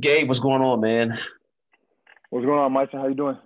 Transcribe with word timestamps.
Gabe, 0.00 0.28
what's 0.28 0.40
going 0.40 0.62
on, 0.62 0.80
man? 0.80 1.18
What's 2.30 2.44
going 2.44 2.58
on, 2.58 2.72
Mike? 2.72 2.92
How 2.92 3.08
you 3.08 3.14
doing? 3.14 3.38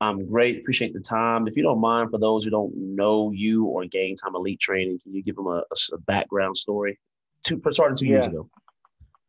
I'm 0.00 0.26
great. 0.26 0.60
Appreciate 0.60 0.94
the 0.94 1.00
time. 1.00 1.48
If 1.48 1.56
you 1.56 1.62
don't 1.62 1.80
mind, 1.80 2.10
for 2.10 2.18
those 2.18 2.44
who 2.44 2.50
don't 2.50 2.72
know 2.76 3.32
you 3.32 3.64
or 3.64 3.84
Game 3.84 4.16
Time 4.16 4.34
Elite 4.34 4.60
Training, 4.60 5.00
can 5.02 5.12
you 5.12 5.22
give 5.22 5.36
them 5.36 5.46
a, 5.46 5.62
a 5.92 5.98
background 5.98 6.56
story? 6.56 6.98
Two 7.42 7.60
started 7.70 7.98
two 7.98 8.06
yeah. 8.06 8.12
years 8.12 8.26
ago. 8.28 8.48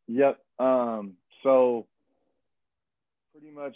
Yep. 0.07 0.39
Um, 0.59 1.13
so 1.43 1.87
pretty 3.31 3.53
much 3.53 3.75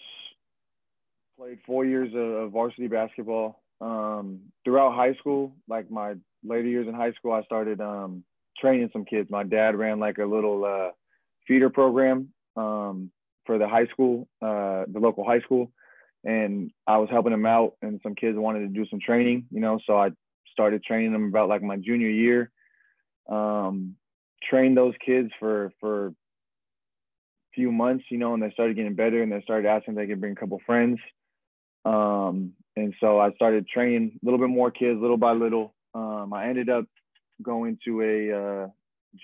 played 1.37 1.59
four 1.65 1.85
years 1.85 2.13
of, 2.13 2.43
of 2.43 2.51
varsity 2.51 2.87
basketball. 2.87 3.61
Um, 3.81 4.41
throughout 4.63 4.95
high 4.95 5.15
school, 5.15 5.55
like 5.67 5.89
my 5.89 6.13
later 6.43 6.67
years 6.67 6.87
in 6.87 6.93
high 6.93 7.13
school, 7.13 7.33
I 7.33 7.43
started 7.43 7.81
um, 7.81 8.23
training 8.57 8.89
some 8.93 9.05
kids. 9.05 9.29
My 9.29 9.43
dad 9.43 9.75
ran 9.75 9.99
like 9.99 10.17
a 10.19 10.25
little 10.25 10.65
uh, 10.65 10.91
feeder 11.47 11.69
program 11.69 12.29
um, 12.59 13.11
for 13.45 13.57
the 13.57 13.67
high 13.67 13.87
school, 13.87 14.27
uh, 14.41 14.83
the 14.87 14.99
local 14.99 15.25
high 15.25 15.39
school, 15.41 15.71
and 16.23 16.71
I 16.85 16.97
was 16.97 17.09
helping 17.09 17.31
them 17.31 17.45
out. 17.45 17.73
And 17.81 17.99
some 18.03 18.15
kids 18.15 18.37
wanted 18.37 18.59
to 18.59 18.67
do 18.67 18.85
some 18.89 18.99
training, 18.99 19.47
you 19.51 19.61
know, 19.61 19.79
so 19.85 19.97
I 19.97 20.09
started 20.51 20.83
training 20.83 21.13
them 21.13 21.25
about 21.25 21.49
like 21.49 21.63
my 21.63 21.77
junior 21.77 22.09
year. 22.09 22.51
Um, 23.29 23.95
trained 24.49 24.77
those 24.77 24.93
kids 25.05 25.29
for 25.39 25.71
for 25.79 26.07
a 26.07 26.13
few 27.55 27.71
months, 27.71 28.05
you 28.09 28.17
know, 28.17 28.33
and 28.33 28.43
they 28.43 28.51
started 28.51 28.75
getting 28.75 28.95
better, 28.95 29.21
and 29.21 29.31
they 29.31 29.41
started 29.41 29.67
asking 29.67 29.93
if 29.93 29.97
they 29.97 30.07
could 30.07 30.21
bring 30.21 30.33
a 30.33 30.35
couple 30.35 30.59
friends. 30.65 30.99
Um, 31.85 32.53
and 32.75 32.93
so 32.99 33.19
I 33.19 33.31
started 33.33 33.67
training 33.67 34.19
a 34.21 34.25
little 34.25 34.39
bit 34.39 34.49
more 34.49 34.71
kids, 34.71 34.99
little 34.99 35.17
by 35.17 35.33
little. 35.33 35.73
Um, 35.93 36.33
I 36.33 36.49
ended 36.49 36.69
up 36.69 36.85
going 37.41 37.79
to 37.85 38.01
a 38.01 38.17
uh, 38.41 38.67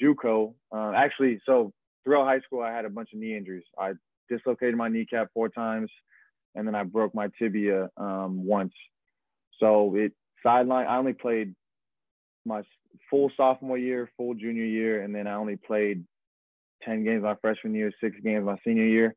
JUCO. 0.02 0.53
Uh, 0.72 0.91
actually, 0.95 1.41
so 1.45 1.73
throughout 2.06 2.25
high 2.25 2.39
school, 2.42 2.61
I 2.61 2.72
had 2.72 2.86
a 2.86 2.89
bunch 2.89 3.09
of 3.11 3.20
knee 3.20 3.36
injuries. 3.36 3.66
I 3.78 3.94
dislocated 4.30 4.75
my 4.75 4.88
kneecap 4.88 5.30
four 5.34 5.50
times, 5.50 5.92
and 6.53 6.66
then 6.66 6.75
I 6.75 6.84
broke 6.84 7.14
my 7.14 7.28
tibia 7.38 7.89
um, 7.97 8.45
once. 8.45 8.73
So 9.59 9.95
it 9.95 10.14
sideline. 10.42 10.88
I 10.88 10.97
only 10.97 11.14
played 11.14 11.53
my 12.45 12.62
full 13.09 13.31
sophomore 13.36 13.78
year, 13.78 14.09
full 14.16 14.36
junior 14.36 14.64
year, 14.64 15.02
and 15.02 15.14
then 15.14 15.28
I 15.28 15.34
only 15.34 15.58
played 15.58 16.06
ten 16.84 17.03
games 17.03 17.23
my 17.23 17.36
freshman 17.42 17.73
year, 17.73 17.92
six 18.02 18.16
games 18.23 18.45
my 18.45 18.58
senior 18.64 18.86
year. 18.86 19.16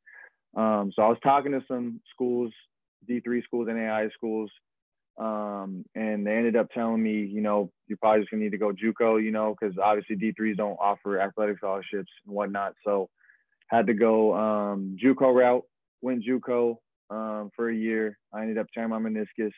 Um, 0.57 0.91
so 0.95 1.03
I 1.03 1.09
was 1.09 1.19
talking 1.23 1.53
to 1.53 1.61
some 1.69 2.01
schools, 2.13 2.53
D3 3.09 3.45
schools, 3.45 3.69
NAI 3.71 4.09
schools, 4.15 4.51
um, 5.19 5.85
and 5.95 6.27
they 6.27 6.33
ended 6.33 6.57
up 6.57 6.71
telling 6.71 7.03
me, 7.03 7.25
you 7.25 7.41
know, 7.41 7.71
you're 7.89 7.99
probably 7.99 8.21
just 8.21 8.31
gonna 8.31 8.43
need 8.43 8.53
to 8.53 8.59
go 8.59 8.73
JUCO, 8.73 9.23
you 9.23 9.33
know, 9.33 9.55
because 9.59 9.77
obviously 9.83 10.17
D3s 10.17 10.57
don't 10.57 10.79
offer 10.81 11.21
athletic 11.21 11.59
scholarships 11.59 12.11
and 12.25 12.35
whatnot. 12.35 12.75
So 12.85 13.09
had 13.69 13.87
to 13.89 13.95
go 13.95 14.35
um, 14.35 14.97
JUCO 15.03 15.35
route, 15.35 15.65
went 16.03 16.25
JUCO 16.25 16.77
um, 17.11 17.51
for 17.57 17.69
a 17.69 17.75
year. 17.75 18.17
I 18.33 18.43
ended 18.43 18.59
up 18.59 18.67
tearing 18.73 18.91
my 18.91 18.99
meniscus, 18.99 19.53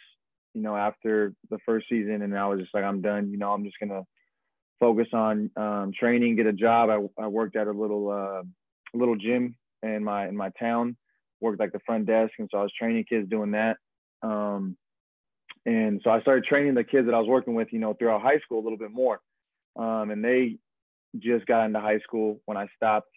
you 0.55 0.62
know, 0.62 0.77
after 0.77 1.34
the 1.50 1.58
first 1.66 1.86
season, 1.91 2.22
and 2.22 2.36
I 2.36 2.47
was 2.47 2.61
just 2.61 2.75
like, 2.75 2.84
I'm 2.84 3.03
done. 3.03 3.31
You 3.31 3.36
know, 3.36 3.53
I'm 3.53 3.64
just 3.64 3.77
gonna 3.78 4.03
focus 4.78 5.08
on 5.12 5.50
um, 5.56 5.92
training, 5.98 6.36
get 6.36 6.47
a 6.47 6.53
job. 6.53 6.88
I, 6.88 7.22
I 7.22 7.27
worked 7.27 7.56
at 7.56 7.66
a 7.66 7.72
little 7.72 8.11
uh, 8.11 8.42
little 8.94 9.16
gym 9.16 9.56
in 9.83 10.03
my 10.03 10.27
in 10.27 10.36
my 10.36 10.50
town, 10.58 10.97
worked 11.41 11.61
like 11.61 11.72
the 11.72 11.81
front 11.84 12.06
desk, 12.06 12.33
and 12.38 12.48
so 12.50 12.58
I 12.58 12.62
was 12.62 12.72
training 12.78 13.05
kids 13.08 13.28
doing 13.28 13.50
that. 13.53 13.77
Um, 14.22 14.77
and 15.66 16.00
so 16.03 16.11
I 16.11 16.20
started 16.22 16.44
training 16.44 16.75
the 16.75 16.84
kids 16.84 17.06
that 17.06 17.14
I 17.14 17.19
was 17.19 17.28
working 17.28 17.55
with, 17.55 17.69
you 17.72 17.78
know, 17.78 17.94
throughout 17.94 18.22
high 18.22 18.39
school 18.39 18.61
a 18.61 18.64
little 18.64 18.78
bit 18.78 18.91
more. 18.91 19.20
Um, 19.77 20.11
and 20.11 20.25
they 20.25 20.56
just 21.19 21.47
got 21.47 21.64
into 21.64 21.80
high 21.80 21.98
school 22.00 22.41
when 22.47 22.56
I 22.56 22.66
stopped. 22.77 23.11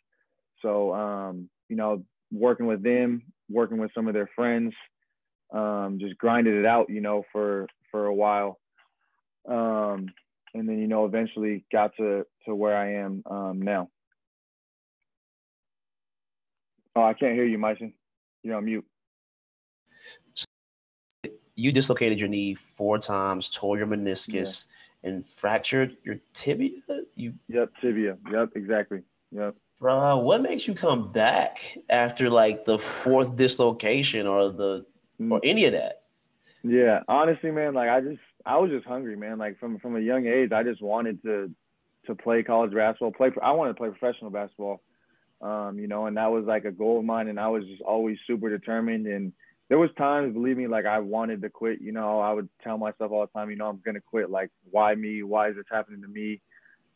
So, 0.61 0.93
um, 0.93 1.49
you 1.69 1.75
know, 1.75 2.03
working 2.31 2.65
with 2.65 2.83
them, 2.83 3.23
working 3.49 3.77
with 3.77 3.91
some 3.93 4.07
of 4.07 4.13
their 4.13 4.29
friends, 4.35 4.73
um, 5.53 5.97
just 5.99 6.17
grinded 6.17 6.55
it 6.55 6.65
out, 6.65 6.89
you 6.89 7.01
know, 7.01 7.23
for 7.31 7.67
for 7.91 8.05
a 8.05 8.13
while. 8.13 8.59
Um, 9.47 10.07
and 10.53 10.67
then, 10.67 10.79
you 10.79 10.87
know, 10.87 11.05
eventually 11.05 11.65
got 11.71 11.95
to 11.97 12.25
to 12.45 12.55
where 12.55 12.75
I 12.75 12.95
am 12.95 13.23
um, 13.29 13.61
now. 13.61 13.89
Oh, 16.95 17.03
I 17.03 17.13
can't 17.13 17.33
hear 17.33 17.45
you, 17.45 17.57
Myson. 17.57 17.93
You're 18.43 18.57
on 18.57 18.65
mute 18.65 18.85
you 21.55 21.71
dislocated 21.71 22.19
your 22.19 22.29
knee 22.29 22.53
four 22.53 22.97
times, 22.99 23.49
tore 23.49 23.77
your 23.77 23.87
meniscus, 23.87 24.65
yeah. 25.03 25.09
and 25.09 25.25
fractured 25.25 25.97
your 26.03 26.17
tibia. 26.33 26.71
You 27.15 27.33
yep, 27.47 27.71
tibia. 27.81 28.17
Yep, 28.31 28.49
exactly. 28.55 29.01
Yep. 29.31 29.55
Bro, 29.79 30.19
what 30.19 30.41
makes 30.41 30.67
you 30.67 30.73
come 30.73 31.11
back 31.11 31.77
after 31.89 32.29
like 32.29 32.65
the 32.65 32.79
fourth 32.79 33.35
dislocation 33.35 34.27
or 34.27 34.51
the 34.51 34.85
mm. 35.19 35.31
or 35.31 35.41
any 35.43 35.65
of 35.65 35.73
that? 35.73 36.03
Yeah, 36.63 37.01
honestly, 37.07 37.51
man, 37.51 37.73
like 37.73 37.89
I 37.89 38.01
just 38.01 38.21
I 38.45 38.57
was 38.57 38.71
just 38.71 38.85
hungry, 38.85 39.15
man. 39.15 39.37
Like 39.37 39.59
from 39.59 39.79
from 39.79 39.95
a 39.95 39.99
young 39.99 40.25
age, 40.25 40.51
I 40.51 40.63
just 40.63 40.81
wanted 40.81 41.21
to 41.23 41.51
to 42.05 42.15
play 42.15 42.43
college 42.43 42.73
basketball. 42.73 43.11
Play 43.11 43.31
I 43.41 43.51
wanted 43.51 43.73
to 43.73 43.77
play 43.77 43.89
professional 43.89 44.31
basketball. 44.31 44.81
Um, 45.41 45.77
you 45.77 45.87
know, 45.87 46.05
and 46.05 46.15
that 46.15 46.31
was 46.31 46.45
like 46.45 46.63
a 46.63 46.71
goal 46.71 46.99
of 46.99 47.05
mine, 47.05 47.27
and 47.27 47.37
I 47.37 47.49
was 47.49 47.65
just 47.65 47.81
always 47.81 48.17
super 48.25 48.49
determined 48.49 49.07
and 49.07 49.33
there 49.69 49.77
was 49.77 49.89
times, 49.97 50.33
believe 50.33 50.57
me, 50.57 50.67
like 50.67 50.85
I 50.85 50.99
wanted 50.99 51.41
to 51.41 51.49
quit. 51.49 51.81
You 51.81 51.91
know, 51.91 52.19
I 52.19 52.33
would 52.33 52.49
tell 52.63 52.77
myself 52.77 53.11
all 53.11 53.21
the 53.21 53.31
time, 53.39 53.49
you 53.49 53.55
know, 53.55 53.67
I'm 53.67 53.81
gonna 53.85 54.01
quit. 54.01 54.29
Like, 54.29 54.51
why 54.69 54.93
me? 54.95 55.23
Why 55.23 55.49
is 55.49 55.55
this 55.55 55.65
happening 55.71 56.01
to 56.01 56.07
me? 56.07 56.41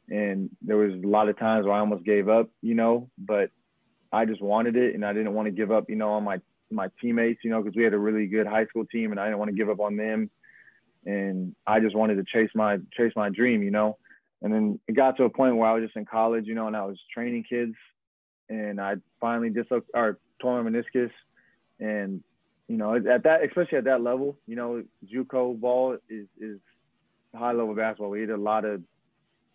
And 0.09 0.49
there 0.61 0.77
was 0.77 0.93
a 0.93 1.07
lot 1.07 1.29
of 1.29 1.37
times 1.37 1.65
where 1.65 1.75
I 1.75 1.79
almost 1.79 2.05
gave 2.05 2.29
up. 2.29 2.49
You 2.61 2.75
know, 2.75 3.09
but 3.17 3.51
I 4.11 4.25
just 4.25 4.41
wanted 4.41 4.75
it, 4.75 4.95
and 4.95 5.05
I 5.05 5.13
didn't 5.13 5.33
want 5.33 5.47
to 5.47 5.51
give 5.51 5.71
up. 5.71 5.89
You 5.89 5.95
know, 5.95 6.11
on 6.11 6.23
my 6.23 6.39
my 6.69 6.89
teammates. 7.01 7.39
You 7.43 7.51
know, 7.51 7.61
because 7.61 7.75
we 7.75 7.83
had 7.83 7.93
a 7.93 7.99
really 7.99 8.27
good 8.27 8.47
high 8.47 8.65
school 8.65 8.85
team, 8.85 9.11
and 9.11 9.19
I 9.19 9.25
didn't 9.25 9.39
want 9.39 9.49
to 9.49 9.57
give 9.57 9.69
up 9.69 9.79
on 9.79 9.95
them. 9.95 10.29
And 11.05 11.55
I 11.65 11.79
just 11.79 11.95
wanted 11.95 12.15
to 12.15 12.23
chase 12.23 12.51
my 12.53 12.77
chase 12.95 13.13
my 13.15 13.29
dream. 13.29 13.63
You 13.63 13.71
know, 13.71 13.97
and 14.41 14.53
then 14.53 14.79
it 14.87 14.95
got 14.95 15.17
to 15.17 15.23
a 15.23 15.29
point 15.29 15.55
where 15.55 15.69
I 15.69 15.73
was 15.73 15.83
just 15.83 15.95
in 15.95 16.05
college. 16.05 16.45
You 16.47 16.55
know, 16.55 16.67
and 16.67 16.75
I 16.75 16.85
was 16.85 16.99
training 17.13 17.45
kids, 17.49 17.75
and 18.49 18.79
I 18.79 18.95
finally 19.19 19.49
dislocated 19.49 19.89
or 19.93 20.19
tore 20.39 20.61
my 20.61 20.69
meniscus, 20.69 21.11
and 21.79 22.23
you 22.67 22.75
know, 22.77 22.95
at 22.95 23.23
that, 23.23 23.43
especially 23.43 23.77
at 23.77 23.85
that 23.85 24.01
level, 24.01 24.37
you 24.45 24.55
know, 24.55 24.83
JUCO 25.05 25.59
ball 25.59 25.97
is 26.09 26.27
is 26.39 26.59
high 27.33 27.53
level 27.53 27.75
basketball. 27.75 28.09
We 28.09 28.21
had 28.21 28.29
a 28.29 28.37
lot 28.37 28.65
of, 28.65 28.81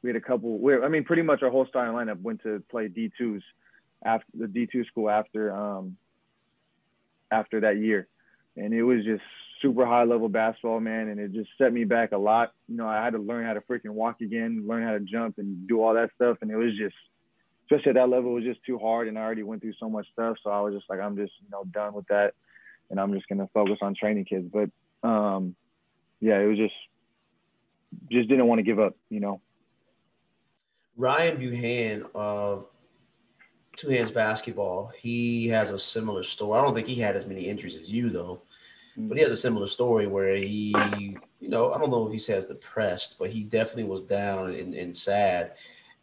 we 0.02 0.08
had 0.08 0.16
a 0.16 0.20
couple. 0.20 0.58
We, 0.58 0.76
I 0.76 0.88
mean, 0.88 1.04
pretty 1.04 1.22
much 1.22 1.42
our 1.42 1.50
whole 1.50 1.66
starting 1.66 1.94
lineup 1.94 2.20
went 2.22 2.42
to 2.44 2.62
play 2.70 2.88
D 2.88 3.10
twos 3.18 3.42
after 4.04 4.26
the 4.34 4.46
D 4.46 4.66
two 4.70 4.84
school 4.84 5.10
after 5.10 5.54
um 5.54 5.96
after 7.30 7.60
that 7.60 7.78
year, 7.78 8.08
and 8.56 8.72
it 8.72 8.82
was 8.82 9.04
just 9.04 9.22
super 9.60 9.84
high 9.84 10.04
level 10.04 10.28
basketball, 10.28 10.80
man, 10.80 11.08
and 11.08 11.20
it 11.20 11.32
just 11.32 11.50
set 11.58 11.72
me 11.72 11.84
back 11.84 12.12
a 12.12 12.18
lot. 12.18 12.52
You 12.68 12.76
know, 12.76 12.88
I 12.88 13.04
had 13.04 13.12
to 13.12 13.18
learn 13.18 13.44
how 13.44 13.54
to 13.54 13.60
freaking 13.60 13.90
walk 13.90 14.20
again, 14.20 14.64
learn 14.66 14.82
how 14.82 14.92
to 14.92 15.00
jump 15.00 15.38
and 15.38 15.68
do 15.68 15.82
all 15.82 15.94
that 15.94 16.10
stuff, 16.14 16.38
and 16.40 16.50
it 16.50 16.56
was 16.56 16.76
just. 16.76 16.96
Especially 17.70 17.90
at 17.90 17.94
that 17.94 18.08
level, 18.10 18.32
it 18.32 18.34
was 18.34 18.44
just 18.44 18.62
too 18.66 18.76
hard, 18.76 19.08
and 19.08 19.16
I 19.16 19.22
already 19.22 19.44
went 19.44 19.62
through 19.62 19.72
so 19.80 19.88
much 19.88 20.06
stuff. 20.12 20.36
So 20.42 20.50
I 20.50 20.60
was 20.60 20.74
just 20.74 20.90
like, 20.90 21.00
I'm 21.00 21.16
just, 21.16 21.32
you 21.42 21.48
know, 21.50 21.64
done 21.72 21.94
with 21.94 22.06
that 22.08 22.34
and 22.91 23.00
I'm 23.00 23.12
just 23.12 23.28
gonna 23.28 23.48
focus 23.53 23.78
on 23.82 23.94
training 23.94 24.25
kids. 24.25 24.48
But 24.53 24.70
um, 25.06 25.54
yeah, 26.20 26.38
it 26.38 26.47
was 26.47 26.59
just 26.59 26.75
just 28.10 28.28
didn't 28.28 28.47
want 28.47 28.59
to 28.59 28.62
give 28.62 28.78
up, 28.78 28.97
you 29.10 29.20
know. 29.20 29.41
Ryan 30.97 31.37
Buhan, 31.38 32.06
uh, 32.15 32.62
two 33.76 33.88
hands 33.88 34.10
basketball. 34.10 34.92
He 34.97 35.48
has 35.48 35.71
a 35.71 35.78
similar 35.78 36.22
story. 36.22 36.59
I 36.59 36.62
don't 36.62 36.75
think 36.75 36.87
he 36.87 37.00
had 37.00 37.16
as 37.16 37.26
many 37.26 37.42
injuries 37.42 37.76
as 37.76 37.92
you 37.92 38.10
though, 38.10 38.42
mm-hmm. 38.97 39.09
but 39.09 39.16
he 39.16 39.22
has 39.22 39.32
a 39.32 39.37
similar 39.37 39.66
story 39.66 40.06
where 40.06 40.37
he, 40.37 40.75
you 41.41 41.48
know, 41.48 41.72
I 41.72 41.78
don't 41.78 41.91
know 41.91 42.06
if 42.06 42.12
he 42.12 42.19
says 42.19 42.44
depressed, 42.44 43.19
but 43.19 43.31
he 43.31 43.42
definitely 43.42 43.84
was 43.84 44.03
down 44.03 44.51
and, 44.51 44.74
and 44.74 44.97
sad 44.97 45.53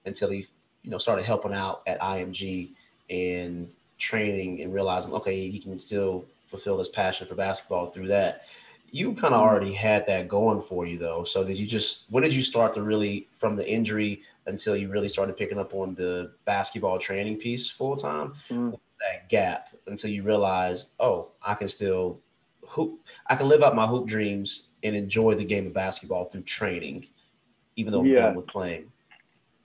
until 0.06 0.30
he, 0.30 0.46
you 0.84 0.92
know, 0.92 0.98
started 0.98 1.26
helping 1.26 1.54
out 1.54 1.82
at 1.86 2.00
IMG 2.00 2.72
and 3.10 3.72
training 3.98 4.62
and 4.62 4.74
realizing, 4.74 5.14
okay, 5.14 5.50
he 5.50 5.60
can 5.60 5.78
still 5.78 6.26
fulfill 6.50 6.78
this 6.78 6.90
passion 6.90 7.28
for 7.28 7.36
basketball 7.36 7.92
through 7.92 8.08
that. 8.08 8.44
You 8.92 9.14
kind 9.14 9.34
of 9.36 9.42
mm-hmm. 9.42 9.50
already 9.50 9.74
had 9.74 10.08
that 10.08 10.28
going 10.28 10.62
for 10.62 10.86
you 10.86 10.98
though. 10.98 11.24
So 11.24 11.44
did 11.44 11.60
you 11.60 11.68
just 11.68 12.06
when 12.10 12.24
did 12.24 12.34
you 12.34 12.42
start 12.42 12.74
to 12.74 12.82
really 12.82 13.28
from 13.34 13.56
the 13.56 13.70
injury 13.70 14.24
until 14.48 14.76
you 14.76 14.90
really 14.90 15.08
started 15.08 15.38
picking 15.38 15.60
up 15.60 15.74
on 15.76 15.94
the 15.94 16.32
basketball 16.46 16.98
training 16.98 17.38
piece 17.38 17.70
full 17.70 17.96
time? 17.96 18.34
Mm-hmm. 18.50 18.72
That 18.72 19.30
gap 19.30 19.70
until 19.88 20.10
you 20.10 20.24
realize, 20.24 20.88
oh, 21.00 21.30
I 21.42 21.54
can 21.54 21.68
still 21.68 22.20
hoop. 22.68 23.00
I 23.28 23.36
can 23.36 23.48
live 23.48 23.64
out 23.64 23.76
my 23.76 23.88
hoop 23.88 24.08
dreams 24.08 24.70
and 24.84 24.96
enjoy 24.96 25.36
the 25.36 25.46
game 25.46 25.68
of 25.68 25.74
basketball 25.74 26.26
through 26.26 26.42
training, 26.42 27.06
even 27.76 27.94
though 27.94 28.02
I'm 28.02 28.08
yeah. 28.08 28.22
done 28.22 28.36
with 28.36 28.48
playing. 28.48 28.92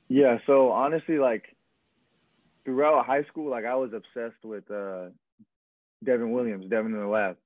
Yeah. 0.08 0.38
So 0.46 0.70
honestly, 0.70 1.18
like 1.18 1.56
throughout 2.64 3.06
high 3.06 3.24
school, 3.24 3.50
like 3.50 3.64
I 3.64 3.74
was 3.74 3.92
obsessed 3.92 4.44
with 4.44 4.70
uh, 4.70 5.06
Devin 6.04 6.32
Williams, 6.32 6.66
Devin 6.68 6.92
in 6.92 7.00
the 7.00 7.06
lab. 7.06 7.36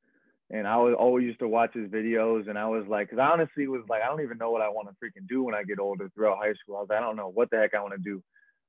And 0.50 0.66
I 0.66 0.78
was 0.78 0.94
always 0.98 1.24
used 1.24 1.40
to 1.40 1.48
watch 1.48 1.74
his 1.74 1.90
videos, 1.90 2.48
and 2.48 2.58
I 2.58 2.66
was 2.66 2.86
like, 2.88 3.10
because 3.10 3.22
I 3.22 3.30
honestly 3.30 3.68
was 3.68 3.82
like, 3.88 4.02
I 4.02 4.06
don't 4.06 4.22
even 4.22 4.38
know 4.38 4.50
what 4.50 4.62
I 4.62 4.68
want 4.70 4.88
to 4.88 4.94
freaking 4.94 5.28
do 5.28 5.42
when 5.42 5.54
I 5.54 5.62
get 5.62 5.78
older. 5.78 6.10
Throughout 6.14 6.38
high 6.38 6.54
school, 6.54 6.76
I 6.76 6.80
was 6.80 6.86
like, 6.88 6.98
I 6.98 7.02
don't 7.02 7.16
know 7.16 7.28
what 7.28 7.50
the 7.50 7.58
heck 7.58 7.74
I 7.74 7.82
want 7.82 7.92
to 7.94 7.98
do. 7.98 8.22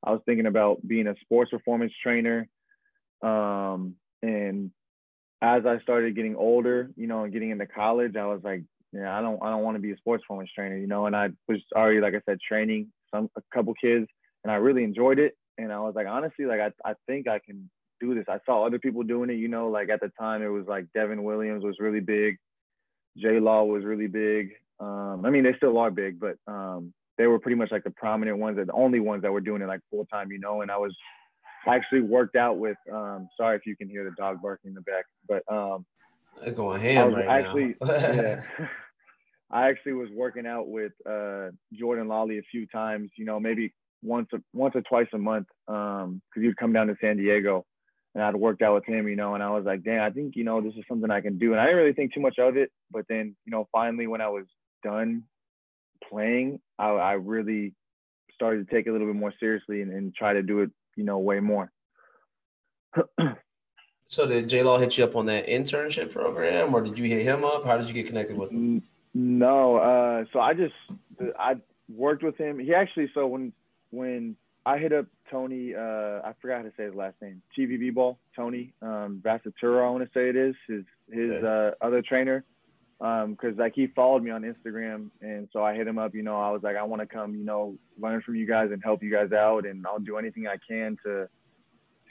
I 0.04 0.12
was 0.12 0.22
thinking 0.26 0.46
about 0.46 0.86
being 0.86 1.08
a 1.08 1.16
sports 1.22 1.52
performance 1.52 1.94
trainer. 2.04 2.50
Um, 3.22 3.96
and 4.22 4.72
as 5.42 5.66
I 5.66 5.80
started 5.80 6.16
getting 6.16 6.36
older, 6.36 6.90
you 6.98 7.08
know, 7.08 7.24
and 7.24 7.32
getting 7.32 7.52
into 7.52 7.66
college, 7.66 8.18
I 8.18 8.26
was 8.26 8.42
like, 8.44 8.64
yeah, 8.92 9.18
I 9.18 9.22
don't, 9.22 9.42
I 9.42 9.50
don't 9.50 9.64
want 9.64 9.76
to 9.76 9.82
be 9.82 9.92
a 9.92 9.98
sports 9.98 10.24
performance 10.24 10.50
trainer, 10.54 10.76
you 10.76 10.88
know. 10.88 11.06
And 11.06 11.16
I 11.16 11.30
was 11.48 11.60
already, 11.74 12.02
like 12.02 12.14
I 12.14 12.22
said, 12.26 12.40
training 12.46 12.92
some 13.14 13.30
a 13.38 13.42
couple 13.54 13.74
kids, 13.74 14.08
and 14.44 14.52
I 14.52 14.56
really 14.56 14.84
enjoyed 14.84 15.20
it. 15.20 15.38
And 15.58 15.72
I 15.72 15.80
was 15.80 15.96
like, 15.96 16.08
honestly, 16.08 16.46
like 16.46 16.60
I, 16.60 16.90
I 16.90 16.94
think 17.08 17.28
I 17.28 17.40
can 17.40 17.70
do 18.00 18.16
this. 18.16 18.26
I 18.28 18.40
saw 18.46 18.66
other 18.66 18.80
people 18.80 19.04
doing 19.04 19.30
it, 19.30 19.34
you 19.34 19.48
know, 19.48 19.70
like 19.70 19.90
at 19.90 20.00
the 20.00 20.12
time 20.20 20.42
it 20.42 20.48
was 20.48 20.66
like 20.68 20.86
Devin 20.94 21.24
Williams 21.24 21.64
was 21.64 21.78
really 21.80 22.00
big, 22.00 22.38
J 23.18 23.40
Law 23.40 23.64
was 23.64 23.84
really 23.84 24.08
big. 24.08 24.52
Um, 24.80 25.24
I 25.26 25.30
mean, 25.30 25.44
they 25.44 25.54
still 25.58 25.78
are 25.78 25.92
big, 25.92 26.20
but 26.20 26.38
um, 26.48 26.94
they 27.18 27.28
were 27.28 27.40
pretty 27.40 27.58
much 27.58 27.72
like 27.72 27.84
the 27.84 27.92
prominent 27.92 28.38
ones, 28.38 28.58
the 28.58 28.72
only 28.72 29.00
ones 29.00 29.24
that 29.24 29.32
were 29.32 29.42
doing 29.42 29.62
it 29.62 29.68
like 29.68 29.82
full 29.92 30.06
time, 30.06 30.32
you 30.32 30.40
know. 30.40 30.62
And 30.62 30.72
I 30.72 30.78
was 30.78 30.96
actually 31.68 32.02
worked 32.02 32.36
out 32.36 32.58
with. 32.58 32.78
Um, 32.92 33.28
sorry 33.38 33.58
if 33.58 33.66
you 33.66 33.76
can 33.76 33.90
hear 33.90 34.04
the 34.06 34.12
dog 34.18 34.42
barking 34.42 34.70
in 34.70 34.76
the 34.76 34.82
back, 34.82 35.06
but 35.28 35.44
um, 35.54 35.86
they're 36.42 36.54
going 36.54 36.80
ham 36.82 37.14
right 37.14 37.28
actually, 37.28 37.76
now. 37.82 37.88
yeah, 37.98 38.42
I 39.52 39.70
actually 39.70 39.94
was 39.94 40.10
working 40.16 40.46
out 40.46 40.70
with 40.70 40.94
uh, 41.10 41.50
Jordan 41.74 42.08
Lawley 42.08 42.40
a 42.40 42.44
few 42.50 42.66
times. 42.68 43.10
You 43.18 43.26
know, 43.26 43.40
maybe 43.40 43.74
once 44.02 44.30
a, 44.34 44.38
once 44.54 44.76
or 44.76 44.82
twice 44.82 45.08
a 45.14 45.18
month, 45.18 45.48
because 45.68 46.04
um, 46.04 46.22
he'd 46.36 46.56
come 46.58 46.72
down 46.72 46.88
to 46.88 46.96
San 47.02 47.18
Diego, 47.18 47.66
and 48.16 48.24
I'd 48.24 48.36
worked 48.36 48.62
out 48.62 48.76
with 48.76 48.86
him. 48.86 49.08
You 49.08 49.16
know, 49.16 49.34
and 49.34 49.44
I 49.44 49.50
was 49.52 49.66
like, 49.66 49.84
damn, 49.84 50.02
I 50.02 50.10
think 50.10 50.36
you 50.36 50.44
know 50.44 50.62
this 50.62 50.74
is 50.76 50.84
something 50.88 51.10
I 51.10 51.22
can 51.22 51.38
do. 51.38 51.52
And 51.52 51.60
I 51.60 51.66
didn't 51.66 51.80
really 51.80 51.94
think 51.94 52.14
too 52.14 52.22
much 52.22 52.40
of 52.40 52.58
it, 52.58 52.72
but 52.92 53.06
then 53.10 53.36
you 53.46 53.52
know, 53.52 53.68
finally 53.72 54.08
when 54.08 54.22
I 54.22 54.30
was 54.30 54.46
done 54.84 55.24
playing, 56.10 56.60
I, 56.78 56.90
I 56.90 57.12
really 57.14 57.74
started 58.34 58.68
to 58.68 58.74
take 58.74 58.88
it 58.88 58.90
a 58.90 58.94
little 58.94 59.08
bit 59.08 59.16
more 59.16 59.34
seriously 59.40 59.82
and, 59.82 59.92
and 59.92 60.16
try 60.16 60.34
to 60.34 60.42
do 60.42 60.62
it, 60.62 60.72
you 60.96 61.04
know, 61.04 61.20
way 61.20 61.40
more. 61.40 61.72
so 64.08 64.28
did 64.28 64.50
J 64.50 64.64
Law 64.64 64.80
hit 64.80 64.98
you 64.98 65.04
up 65.04 65.16
on 65.16 65.26
that 65.28 65.48
internship 65.48 66.12
program, 66.12 66.74
or 66.74 66.82
did 66.82 66.98
you 66.98 67.06
hit 67.06 67.26
him 67.26 67.44
up? 67.44 67.66
How 67.66 67.78
did 67.78 67.88
you 67.88 67.94
get 67.94 68.08
connected 68.08 68.38
with 68.38 68.52
him? 68.52 68.84
No, 69.14 69.78
uh, 69.78 70.26
so 70.32 70.40
I 70.40 70.54
just 70.54 70.74
I 71.38 71.56
worked 71.90 72.24
with 72.24 72.38
him. 72.38 72.60
He 72.60 72.74
actually 72.74 73.10
so 73.14 73.28
when 73.28 73.54
when 73.92 74.36
I 74.70 74.78
hit 74.78 74.94
up 74.94 75.08
Tony, 75.32 75.74
uh, 75.74 76.22
I 76.24 76.34
forgot 76.40 76.58
how 76.58 76.64
to 76.64 76.72
say 76.78 76.84
his 76.84 76.94
last 76.94 77.16
name, 77.24 77.42
TVB 77.58 77.92
ball, 77.92 78.20
Tony 78.36 78.72
um, 78.84 79.20
Vassaturo, 79.26 79.84
I 79.84 79.90
want 79.90 80.04
to 80.04 80.10
say 80.14 80.30
it 80.30 80.36
is 80.36 80.54
his 80.68 80.84
his 81.12 81.32
okay. 81.32 81.74
uh, 81.82 81.86
other 81.86 82.04
trainer 82.04 82.46
because 83.00 83.54
um, 83.54 83.56
like 83.58 83.74
he 83.74 83.88
followed 83.88 84.22
me 84.24 84.30
on 84.30 84.44
Instagram, 84.44 85.10
and 85.22 85.48
so 85.54 85.64
I 85.64 85.74
hit 85.74 85.88
him 85.88 85.98
up. 85.98 86.14
You 86.14 86.22
know, 86.22 86.40
I 86.40 86.52
was 86.52 86.62
like, 86.62 86.76
I 86.76 86.84
want 86.84 87.02
to 87.02 87.08
come, 87.08 87.34
you 87.34 87.46
know, 87.46 87.78
learn 87.98 88.22
from 88.22 88.36
you 88.36 88.46
guys 88.46 88.70
and 88.72 88.84
help 88.84 89.02
you 89.02 89.10
guys 89.12 89.32
out, 89.32 89.66
and 89.66 89.88
I'll 89.88 90.00
do 90.00 90.18
anything 90.18 90.46
I 90.46 90.58
can 90.68 90.98
to 91.04 91.30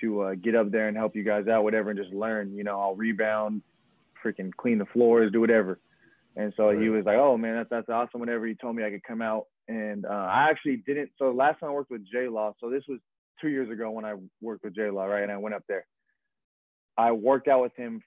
to 0.01 0.21
uh, 0.23 0.35
get 0.35 0.57
up 0.57 0.73
there 0.73 0.89
and 0.89 0.97
help 0.97 1.15
you 1.15 1.23
guys 1.23 1.47
out, 1.47 1.63
whatever, 1.63 1.91
and 1.91 1.99
just 1.99 2.13
learn. 2.13 2.57
You 2.57 2.65
know, 2.65 2.81
I'll 2.81 2.97
rebound, 2.97 3.63
freaking 4.25 4.51
clean 4.57 4.79
the 4.79 4.87
floors, 4.87 5.31
do 5.31 5.41
whatever. 5.41 5.79
And 6.35 6.53
so 6.57 6.69
right. 6.69 6.81
he 6.81 6.89
was 6.89 7.05
like, 7.05 7.19
"Oh 7.19 7.37
man, 7.37 7.55
that's 7.55 7.71
that's 7.71 7.89
awesome." 7.89 8.19
Whenever 8.19 8.47
he 8.47 8.55
told 8.55 8.75
me 8.75 8.85
I 8.85 8.91
could 8.91 9.05
come 9.05 9.23
out, 9.23 9.47
and 9.69 10.05
uh, 10.06 10.09
I 10.09 10.49
actually 10.50 10.82
didn't. 10.87 11.11
So 11.19 11.31
last 11.31 11.61
time 11.61 11.70
I 11.70 11.73
worked 11.73 11.91
with 11.91 12.06
J 12.11 12.29
Law, 12.29 12.55
so 12.61 12.70
this 12.70 12.85
was 12.88 12.99
two 13.41 13.49
years 13.49 13.70
ago 13.70 13.91
when 13.91 14.05
I 14.05 14.15
worked 14.41 14.65
with 14.65 14.75
J 14.75 14.91
Law, 14.91 15.05
right? 15.05 15.23
And 15.23 15.32
I 15.32 15.37
went 15.37 15.55
up 15.55 15.65
there. 15.69 15.87
I 16.97 17.12
worked 17.12 17.49
out 17.49 17.62
with 17.62 17.76
him 17.76 18.03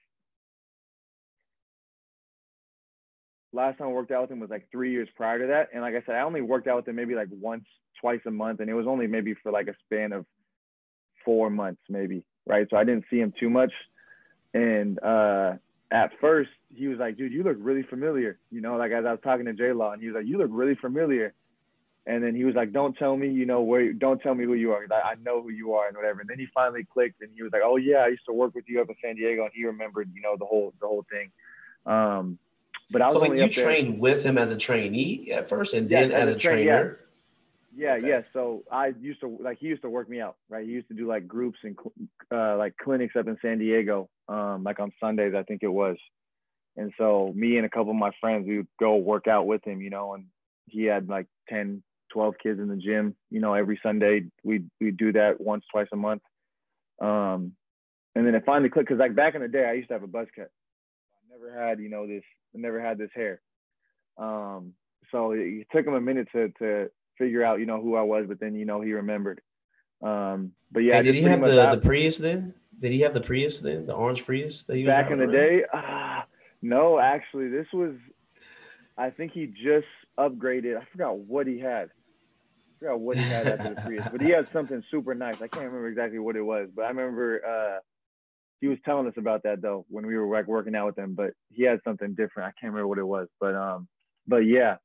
last 3.52 3.78
time 3.78 3.88
I 3.88 3.90
worked 3.90 4.10
out 4.10 4.22
with 4.22 4.30
him 4.30 4.40
was 4.40 4.50
like 4.50 4.68
three 4.70 4.90
years 4.90 5.08
prior 5.14 5.38
to 5.38 5.46
that. 5.48 5.68
And 5.72 5.82
like 5.82 5.94
I 5.94 6.02
said, 6.04 6.14
I 6.14 6.22
only 6.22 6.40
worked 6.40 6.66
out 6.66 6.76
with 6.76 6.88
him 6.88 6.96
maybe 6.96 7.14
like 7.14 7.28
once, 7.30 7.64
twice 8.00 8.20
a 8.26 8.30
month. 8.30 8.60
And 8.60 8.70
it 8.70 8.74
was 8.74 8.86
only 8.86 9.06
maybe 9.06 9.34
for 9.42 9.52
like 9.52 9.68
a 9.68 9.74
span 9.84 10.12
of 10.12 10.24
four 11.24 11.50
months, 11.50 11.80
maybe. 11.88 12.24
Right. 12.46 12.66
So 12.70 12.76
I 12.76 12.84
didn't 12.84 13.04
see 13.10 13.18
him 13.18 13.32
too 13.38 13.50
much. 13.50 13.72
And 14.54 15.02
uh, 15.02 15.54
at 15.90 16.10
first, 16.20 16.50
he 16.74 16.88
was 16.88 16.98
like, 16.98 17.16
dude, 17.16 17.32
you 17.32 17.42
look 17.42 17.56
really 17.60 17.82
familiar. 17.82 18.38
You 18.50 18.60
know, 18.60 18.76
like 18.76 18.92
as 18.92 19.04
I 19.04 19.12
was 19.12 19.20
talking 19.22 19.46
to 19.46 19.52
J 19.52 19.72
Law, 19.72 19.92
and 19.92 20.02
he 20.02 20.08
was 20.08 20.16
like, 20.16 20.26
you 20.26 20.38
look 20.38 20.50
really 20.50 20.74
familiar. 20.74 21.34
And 22.04 22.22
then 22.22 22.34
he 22.34 22.44
was 22.44 22.56
like, 22.56 22.72
don't 22.72 22.96
tell 22.96 23.16
me, 23.16 23.28
you 23.28 23.46
know, 23.46 23.60
where, 23.62 23.92
don't 23.92 24.20
tell 24.20 24.34
me 24.34 24.44
who 24.44 24.54
you 24.54 24.72
are. 24.72 24.84
I, 24.90 25.10
I 25.10 25.14
know 25.22 25.40
who 25.40 25.50
you 25.50 25.74
are 25.74 25.86
and 25.86 25.96
whatever. 25.96 26.20
And 26.20 26.28
then 26.28 26.38
he 26.38 26.46
finally 26.52 26.84
clicked 26.92 27.22
and 27.22 27.30
he 27.34 27.42
was 27.42 27.52
like, 27.52 27.62
oh, 27.64 27.76
yeah, 27.76 27.98
I 27.98 28.08
used 28.08 28.24
to 28.26 28.32
work 28.32 28.56
with 28.56 28.64
you 28.66 28.80
up 28.80 28.88
in 28.88 28.96
San 29.02 29.14
Diego. 29.14 29.44
And 29.44 29.52
he 29.54 29.64
remembered, 29.64 30.10
you 30.12 30.20
know, 30.20 30.36
the 30.36 30.44
whole, 30.44 30.72
the 30.80 30.86
whole 30.86 31.06
thing. 31.10 31.30
Um, 31.86 32.38
but 32.90 33.02
I 33.02 33.08
was 33.08 33.16
so 33.16 33.24
only 33.24 33.40
you 33.40 33.48
trained 33.48 34.00
with 34.00 34.22
him 34.24 34.36
as 34.36 34.50
a 34.50 34.56
trainee 34.56 35.30
at 35.32 35.48
first, 35.48 35.74
and 35.74 35.88
then 35.88 36.12
as, 36.12 36.28
as, 36.28 36.36
a, 36.36 36.38
trainer. 36.38 36.98
Yeah, 37.74 37.94
okay. 37.94 38.08
yeah. 38.08 38.20
So 38.32 38.64
I 38.70 38.92
used 39.00 39.20
to 39.20 39.38
like 39.40 39.58
he 39.58 39.68
used 39.68 39.82
to 39.82 39.88
work 39.88 40.08
me 40.08 40.20
out, 40.20 40.36
right? 40.50 40.64
He 40.64 40.72
used 40.72 40.88
to 40.88 40.94
do 40.94 41.06
like 41.06 41.26
groups 41.26 41.58
and 41.62 41.76
uh, 42.30 42.56
like 42.58 42.76
clinics 42.76 43.16
up 43.16 43.28
in 43.28 43.38
San 43.40 43.58
Diego, 43.58 44.10
um, 44.28 44.62
like 44.62 44.78
on 44.78 44.92
Sundays, 45.00 45.34
I 45.34 45.42
think 45.42 45.62
it 45.62 45.68
was. 45.68 45.96
And 46.76 46.92
so 46.98 47.32
me 47.34 47.56
and 47.56 47.66
a 47.66 47.68
couple 47.68 47.90
of 47.90 47.96
my 47.96 48.12
friends, 48.20 48.46
we 48.46 48.58
would 48.58 48.68
go 48.78 48.96
work 48.96 49.26
out 49.26 49.46
with 49.46 49.66
him, 49.66 49.80
you 49.80 49.90
know, 49.90 50.14
and 50.14 50.26
he 50.66 50.84
had 50.84 51.08
like 51.08 51.26
10, 51.48 51.82
12 52.12 52.34
kids 52.42 52.60
in 52.60 52.68
the 52.68 52.76
gym, 52.76 53.16
you 53.30 53.40
know, 53.40 53.54
every 53.54 53.80
Sunday. 53.82 54.24
We 54.44 54.64
we 54.80 54.90
do 54.90 55.12
that 55.12 55.40
once, 55.40 55.64
twice 55.70 55.88
a 55.92 55.96
month. 55.96 56.22
Um, 57.00 57.52
and 58.14 58.26
then 58.26 58.34
it 58.34 58.44
finally 58.44 58.68
clicked 58.68 58.88
because 58.88 59.00
like 59.00 59.14
back 59.14 59.34
in 59.34 59.42
the 59.42 59.48
day, 59.48 59.64
I 59.64 59.72
used 59.72 59.88
to 59.88 59.94
have 59.94 60.02
a 60.02 60.08
buzz 60.08 60.28
cut. 60.36 60.50
I 60.50 61.34
never 61.34 61.58
had, 61.58 61.80
you 61.80 61.88
know, 61.88 62.06
this 62.06 62.22
I 62.54 62.58
never 62.58 62.80
had 62.80 62.98
this 62.98 63.10
hair. 63.14 63.40
Um, 64.18 64.74
so 65.10 65.32
it 65.32 65.66
took 65.72 65.86
him 65.86 65.94
a 65.94 66.00
minute 66.00 66.28
to 66.32 66.48
to 66.58 66.90
figure 67.18 67.44
out, 67.44 67.60
you 67.60 67.66
know, 67.66 67.80
who 67.80 67.96
I 67.96 68.02
was, 68.02 68.26
but 68.28 68.40
then 68.40 68.54
you 68.54 68.64
know 68.64 68.80
he 68.80 68.92
remembered. 68.92 69.40
Um, 70.02 70.52
but 70.70 70.80
yeah, 70.80 70.96
hey, 70.96 71.02
did 71.02 71.14
he 71.14 71.22
have 71.22 71.40
the, 71.40 71.70
the 71.76 71.80
Prius 71.80 72.18
then? 72.18 72.54
Did 72.78 72.92
he 72.92 73.00
have 73.00 73.14
the 73.14 73.20
Prius 73.20 73.60
then, 73.60 73.86
the 73.86 73.94
orange 73.94 74.24
Prius 74.24 74.64
that 74.64 74.76
he 74.76 74.84
back 74.84 75.10
in 75.10 75.18
the 75.18 75.24
around? 75.24 75.32
day? 75.32 75.62
Uh, 75.72 76.22
no, 76.62 76.98
actually, 76.98 77.48
this 77.48 77.66
was. 77.72 77.94
I 78.98 79.10
think 79.10 79.32
he 79.32 79.46
just 79.46 79.86
upgraded. 80.18 80.76
I 80.76 80.84
forgot 80.90 81.16
what 81.16 81.46
he 81.46 81.58
had. 81.58 81.90
Forgot 82.82 83.00
what 83.00 83.16
he 83.16 83.22
had 83.22 83.46
after 83.46 83.74
the 83.74 83.80
Prius, 83.80 84.08
but 84.10 84.20
he 84.20 84.30
had 84.30 84.48
something 84.52 84.82
super 84.90 85.14
nice. 85.14 85.36
I 85.36 85.46
can't 85.46 85.66
remember 85.66 85.86
exactly 85.86 86.18
what 86.18 86.34
it 86.34 86.42
was, 86.42 86.68
but 86.74 86.84
I 86.84 86.88
remember 86.88 87.40
uh, 87.46 87.78
he 88.60 88.66
was 88.66 88.78
telling 88.84 89.06
us 89.06 89.14
about 89.16 89.44
that 89.44 89.62
though 89.62 89.86
when 89.88 90.04
we 90.04 90.16
were 90.16 90.26
like 90.26 90.48
working 90.48 90.74
out 90.74 90.86
with 90.86 90.98
him, 90.98 91.14
but 91.14 91.30
he 91.52 91.62
had 91.62 91.78
something 91.84 92.14
different. 92.14 92.48
I 92.48 92.60
can't 92.60 92.72
remember 92.72 92.88
what 92.88 92.98
it 92.98 93.06
was, 93.06 93.28
but 93.40 93.54
um, 93.54 93.86
but 94.26 94.38
yeah. 94.38 94.76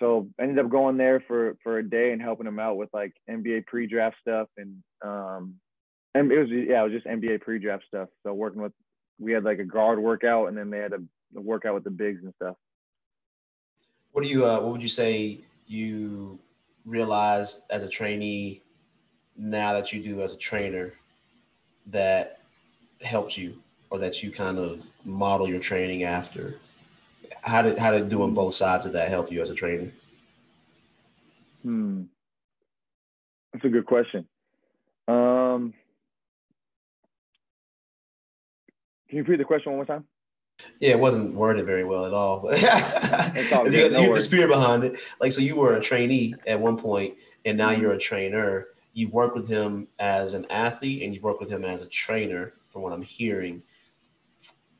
So 0.00 0.28
ended 0.38 0.58
up 0.58 0.70
going 0.70 0.98
there 0.98 1.24
for 1.26 1.56
for 1.62 1.78
a 1.78 1.88
day 1.88 2.12
and 2.12 2.20
helping 2.20 2.46
him 2.46 2.58
out 2.58 2.76
with 2.76 2.90
like 2.92 3.14
NBA 3.30 3.66
pre-draft 3.66 4.16
stuff 4.20 4.48
and 4.58 4.82
um, 5.02 5.54
and 6.14 6.30
it 6.30 6.38
was 6.38 6.48
yeah, 6.50 6.82
it 6.82 6.90
was 6.90 6.92
just 6.92 7.06
NBA 7.06 7.40
pre-draft 7.40 7.84
stuff. 7.88 8.10
So 8.22 8.34
working 8.34 8.60
with 8.60 8.72
we 9.18 9.32
had 9.32 9.44
like 9.44 9.60
a 9.60 9.64
guard 9.64 9.98
workout 9.98 10.48
and 10.48 10.58
then 10.58 10.68
they 10.68 10.78
had 10.78 10.92
a, 10.92 11.00
a 11.36 11.40
workout 11.40 11.74
with 11.74 11.84
the 11.84 11.90
bigs 11.90 12.22
and 12.22 12.34
stuff. 12.34 12.56
What 14.12 14.24
do 14.24 14.28
you 14.28 14.44
uh, 14.44 14.60
what 14.60 14.72
would 14.72 14.82
you 14.82 14.90
say 14.90 15.40
you 15.66 16.38
realize 16.84 17.64
as 17.70 17.82
a 17.82 17.88
trainee 17.88 18.62
now 19.36 19.72
that 19.72 19.92
you 19.92 20.02
do 20.02 20.22
as 20.22 20.32
a 20.32 20.36
trainer 20.36 20.92
that 21.86 22.40
helped 23.02 23.36
you 23.36 23.58
or 23.90 23.98
that 23.98 24.22
you 24.22 24.30
kind 24.30 24.58
of 24.58 24.90
model 25.04 25.48
your 25.48 25.60
training 25.60 26.04
after? 26.04 26.58
How 27.42 27.62
did 27.62 27.78
how 27.78 27.90
did 27.90 28.08
doing 28.08 28.34
both 28.34 28.54
sides 28.54 28.86
of 28.86 28.92
that 28.92 29.08
help 29.08 29.30
you 29.30 29.40
as 29.40 29.50
a 29.50 29.54
trainer? 29.54 29.90
Hmm. 31.62 32.02
That's 33.52 33.64
a 33.64 33.68
good 33.68 33.86
question. 33.86 34.26
Um, 35.06 35.74
can 39.08 39.18
you 39.18 39.22
repeat 39.22 39.38
the 39.38 39.44
question 39.44 39.72
one 39.72 39.78
more 39.78 39.86
time? 39.86 40.04
Yeah, 40.80 40.90
it 40.90 41.00
wasn't 41.00 41.34
worded 41.34 41.66
very 41.66 41.84
well 41.84 42.06
at 42.06 42.14
all. 42.14 42.40
all 42.48 43.72
you, 43.72 43.90
no 43.90 44.00
you 44.00 44.14
the 44.14 44.20
spirit 44.20 44.48
behind 44.48 44.84
it. 44.84 44.98
Like, 45.20 45.32
so 45.32 45.40
you 45.40 45.56
were 45.56 45.74
a 45.74 45.80
trainee 45.80 46.34
at 46.46 46.60
one 46.60 46.76
point, 46.76 47.14
and 47.44 47.56
now 47.56 47.70
you're 47.70 47.92
a 47.92 47.98
trainer. 47.98 48.68
You've 48.92 49.12
worked 49.12 49.36
with 49.36 49.48
him 49.48 49.88
as 49.98 50.34
an 50.34 50.46
athlete, 50.50 51.02
and 51.02 51.14
you've 51.14 51.22
worked 51.22 51.40
with 51.40 51.50
him 51.50 51.64
as 51.64 51.82
a 51.82 51.86
trainer 51.86 52.54
from 52.68 52.82
what 52.82 52.92
I'm 52.92 53.02
hearing. 53.02 53.62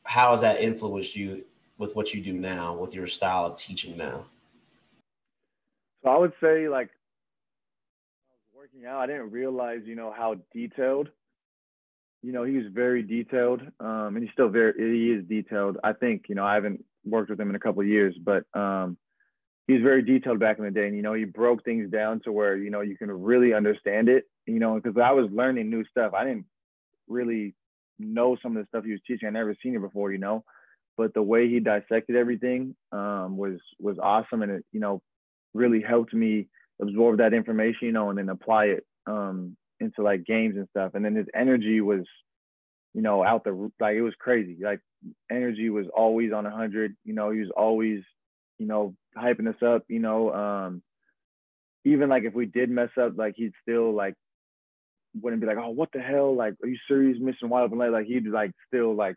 How 0.03 0.31
has 0.31 0.41
that 0.41 0.61
influenced 0.61 1.15
you 1.15 1.43
with 1.77 1.95
what 1.95 2.13
you 2.13 2.21
do 2.21 2.33
now, 2.33 2.75
with 2.75 2.95
your 2.95 3.07
style 3.07 3.45
of 3.45 3.55
teaching 3.55 3.97
now? 3.97 4.25
So 6.03 6.09
I 6.09 6.17
would 6.17 6.33
say, 6.39 6.69
like, 6.69 6.89
working 8.55 8.85
out, 8.85 9.01
I 9.01 9.07
didn't 9.07 9.31
realize, 9.31 9.81
you 9.85 9.95
know, 9.95 10.13
how 10.15 10.37
detailed. 10.53 11.09
You 12.25 12.31
know, 12.31 12.43
he 12.43 12.57
was 12.57 12.65
very 12.73 13.03
detailed, 13.03 13.61
um, 13.79 14.15
and 14.15 14.23
he's 14.23 14.31
still 14.33 14.49
very. 14.49 14.73
He 14.77 15.11
is 15.11 15.23
detailed. 15.27 15.77
I 15.83 15.93
think, 15.93 16.25
you 16.27 16.33
know, 16.33 16.43
I 16.43 16.55
haven't 16.55 16.83
worked 17.05 17.29
with 17.29 17.39
him 17.39 17.51
in 17.51 17.55
a 17.55 17.59
couple 17.59 17.81
of 17.83 17.87
years, 17.87 18.15
but 18.19 18.45
um, 18.59 18.97
he 19.67 19.73
was 19.73 19.83
very 19.83 20.01
detailed 20.01 20.39
back 20.39 20.57
in 20.57 20.65
the 20.65 20.71
day, 20.71 20.87
and 20.87 20.95
you 20.95 21.03
know, 21.03 21.13
he 21.13 21.25
broke 21.25 21.63
things 21.63 21.91
down 21.91 22.21
to 22.21 22.31
where 22.31 22.57
you 22.57 22.71
know 22.71 22.81
you 22.81 22.97
can 22.97 23.11
really 23.11 23.53
understand 23.53 24.09
it. 24.09 24.23
You 24.47 24.57
know, 24.57 24.73
because 24.73 24.97
I 24.97 25.11
was 25.11 25.29
learning 25.31 25.69
new 25.69 25.85
stuff. 25.85 26.13
I 26.15 26.23
didn't 26.23 26.45
really 27.07 27.53
know 27.99 28.35
some 28.41 28.57
of 28.57 28.63
the 28.63 28.67
stuff 28.69 28.85
he 28.85 28.91
was 28.91 29.01
teaching. 29.05 29.27
I 29.27 29.31
never 29.31 29.55
seen 29.61 29.75
it 29.75 29.81
before, 29.81 30.11
you 30.11 30.17
know. 30.17 30.43
But 30.97 31.13
the 31.13 31.21
way 31.21 31.47
he 31.47 31.59
dissected 31.59 32.15
everything 32.15 32.75
um, 32.91 33.37
was 33.37 33.59
was 33.79 33.99
awesome, 34.01 34.41
and 34.41 34.51
it 34.51 34.65
you 34.71 34.79
know 34.79 34.99
really 35.53 35.81
helped 35.81 36.13
me 36.15 36.47
absorb 36.81 37.19
that 37.19 37.35
information, 37.35 37.85
you 37.85 37.91
know, 37.91 38.09
and 38.09 38.17
then 38.17 38.29
apply 38.29 38.65
it 38.65 38.85
um, 39.05 39.55
into 39.79 40.01
like 40.01 40.25
games 40.25 40.55
and 40.55 40.67
stuff. 40.69 40.91
And 40.93 41.03
then 41.03 41.15
his 41.15 41.27
energy 41.35 41.81
was 41.81 42.05
you 42.95 43.01
know, 43.01 43.25
out 43.25 43.43
the 43.43 43.71
like 43.81 43.97
it 43.97 44.01
was 44.01 44.13
crazy. 44.17 44.57
Like 44.63 44.79
energy 45.29 45.69
was 45.69 45.85
always 45.93 46.31
on 46.31 46.45
a 46.45 46.49
hundred. 46.49 46.95
You 47.03 47.13
know, 47.13 47.29
he 47.29 47.41
was 47.41 47.51
always, 47.55 47.99
you 48.57 48.65
know, 48.65 48.95
hyping 49.17 49.49
us 49.49 49.61
up. 49.61 49.83
You 49.89 49.99
know, 49.99 50.33
um, 50.33 50.81
even 51.83 52.07
like 52.07 52.23
if 52.23 52.33
we 52.33 52.45
did 52.45 52.69
mess 52.69 52.91
up, 52.99 53.17
like 53.17 53.33
he'd 53.35 53.51
still 53.61 53.93
like 53.93 54.13
wouldn't 55.21 55.41
be 55.41 55.47
like, 55.47 55.57
oh, 55.57 55.71
what 55.71 55.89
the 55.91 55.99
hell? 55.99 56.33
Like, 56.33 56.53
are 56.63 56.69
you 56.69 56.77
serious? 56.87 57.17
Missing 57.19 57.49
wide 57.49 57.63
open 57.63 57.79
late? 57.79 57.91
Like 57.91 58.05
he'd 58.05 58.27
like 58.27 58.51
still 58.67 58.95
like 58.95 59.15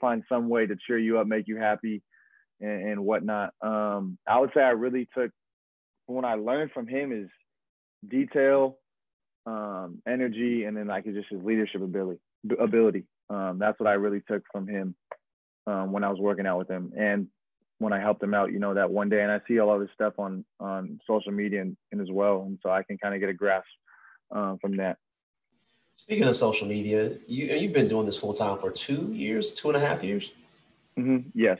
find 0.00 0.22
some 0.26 0.48
way 0.48 0.66
to 0.66 0.76
cheer 0.86 0.98
you 0.98 1.18
up, 1.18 1.26
make 1.26 1.48
you 1.48 1.58
happy, 1.58 2.02
and, 2.62 2.88
and 2.88 3.04
whatnot. 3.04 3.52
Um, 3.60 4.16
I 4.26 4.40
would 4.40 4.52
say 4.54 4.62
I 4.62 4.70
really 4.70 5.06
took 5.14 5.30
what 6.06 6.24
I 6.24 6.36
learned 6.36 6.70
from 6.72 6.88
him 6.88 7.12
is 7.12 7.28
detail, 8.08 8.78
um, 9.48 10.02
energy, 10.06 10.64
and 10.64 10.76
then 10.76 10.86
like 10.86 11.04
just 11.04 11.28
his 11.30 11.42
leadership 11.42 11.82
ability. 11.82 12.20
Ability. 12.58 13.04
Um, 13.30 13.58
that's 13.58 13.78
what 13.80 13.88
I 13.88 13.94
really 13.94 14.22
took 14.28 14.42
from 14.52 14.68
him 14.68 14.94
um, 15.66 15.92
when 15.92 16.04
I 16.04 16.10
was 16.10 16.18
working 16.18 16.46
out 16.46 16.58
with 16.58 16.70
him, 16.70 16.92
and 16.96 17.28
when 17.78 17.92
I 17.92 18.00
helped 18.00 18.22
him 18.22 18.34
out, 18.34 18.52
you 18.52 18.58
know, 18.58 18.74
that 18.74 18.90
one 18.90 19.08
day. 19.08 19.22
And 19.22 19.30
I 19.30 19.40
see 19.46 19.58
all 19.58 19.74
of 19.74 19.80
his 19.80 19.90
stuff 19.94 20.14
on 20.18 20.44
on 20.60 21.00
social 21.06 21.32
media 21.32 21.62
and, 21.62 21.76
and 21.92 22.00
as 22.00 22.10
well, 22.10 22.42
and 22.42 22.58
so 22.62 22.70
I 22.70 22.82
can 22.82 22.98
kind 22.98 23.14
of 23.14 23.20
get 23.20 23.28
a 23.28 23.34
grasp 23.34 23.66
um, 24.30 24.58
from 24.60 24.76
that. 24.76 24.98
Speaking 25.94 26.28
of 26.28 26.36
social 26.36 26.68
media, 26.68 27.12
you 27.26 27.46
you've 27.46 27.72
been 27.72 27.88
doing 27.88 28.06
this 28.06 28.16
full 28.16 28.34
time 28.34 28.58
for 28.58 28.70
two 28.70 29.12
years, 29.12 29.52
two 29.52 29.68
and 29.68 29.76
a 29.76 29.80
half 29.80 30.04
years. 30.04 30.32
Mm-hmm. 30.98 31.28
Yes. 31.34 31.58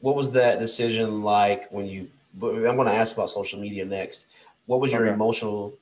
What 0.00 0.16
was 0.16 0.32
that 0.32 0.58
decision 0.58 1.22
like 1.22 1.70
when 1.70 1.86
you? 1.86 2.08
But 2.36 2.54
I'm 2.54 2.76
going 2.76 2.88
to 2.88 2.94
ask 2.94 3.16
about 3.16 3.30
social 3.30 3.60
media 3.60 3.84
next. 3.84 4.26
What 4.66 4.80
was 4.80 4.92
your 4.92 5.04
okay. 5.04 5.14
emotional 5.14 5.74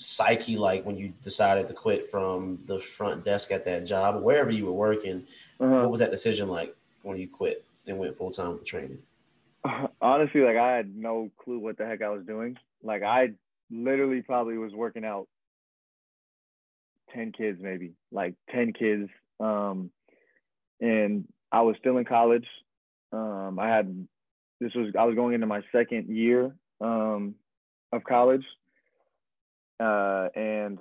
psyche 0.00 0.56
like 0.56 0.84
when 0.84 0.96
you 0.96 1.12
decided 1.22 1.66
to 1.66 1.74
quit 1.74 2.10
from 2.10 2.58
the 2.66 2.80
front 2.80 3.24
desk 3.24 3.52
at 3.52 3.64
that 3.66 3.86
job, 3.86 4.22
wherever 4.22 4.50
you 4.50 4.66
were 4.66 4.72
working? 4.72 5.24
Uh-huh. 5.60 5.82
What 5.82 5.90
was 5.90 6.00
that 6.00 6.10
decision 6.10 6.48
like 6.48 6.74
when 7.02 7.18
you 7.18 7.28
quit 7.28 7.64
and 7.86 7.98
went 7.98 8.16
full 8.16 8.30
time 8.30 8.50
with 8.50 8.60
the 8.60 8.66
training? 8.66 8.98
Honestly, 10.00 10.40
like 10.40 10.56
I 10.56 10.76
had 10.76 10.96
no 10.96 11.30
clue 11.42 11.58
what 11.58 11.76
the 11.76 11.86
heck 11.86 12.02
I 12.02 12.08
was 12.08 12.24
doing. 12.24 12.56
Like 12.82 13.02
I 13.02 13.30
literally 13.70 14.22
probably 14.22 14.58
was 14.58 14.72
working 14.72 15.04
out 15.04 15.28
10 17.14 17.32
kids 17.32 17.58
maybe 17.60 17.92
like 18.12 18.34
10 18.50 18.72
kids 18.72 19.08
um, 19.38 19.90
and 20.80 21.26
i 21.52 21.62
was 21.62 21.76
still 21.78 21.98
in 21.98 22.04
college 22.04 22.46
um, 23.12 23.58
i 23.60 23.68
had 23.68 24.06
this 24.60 24.74
was 24.74 24.92
i 24.98 25.04
was 25.04 25.14
going 25.14 25.34
into 25.34 25.46
my 25.46 25.62
second 25.72 26.14
year 26.14 26.54
um, 26.80 27.34
of 27.92 28.04
college 28.04 28.44
uh, 29.80 30.28
and 30.34 30.78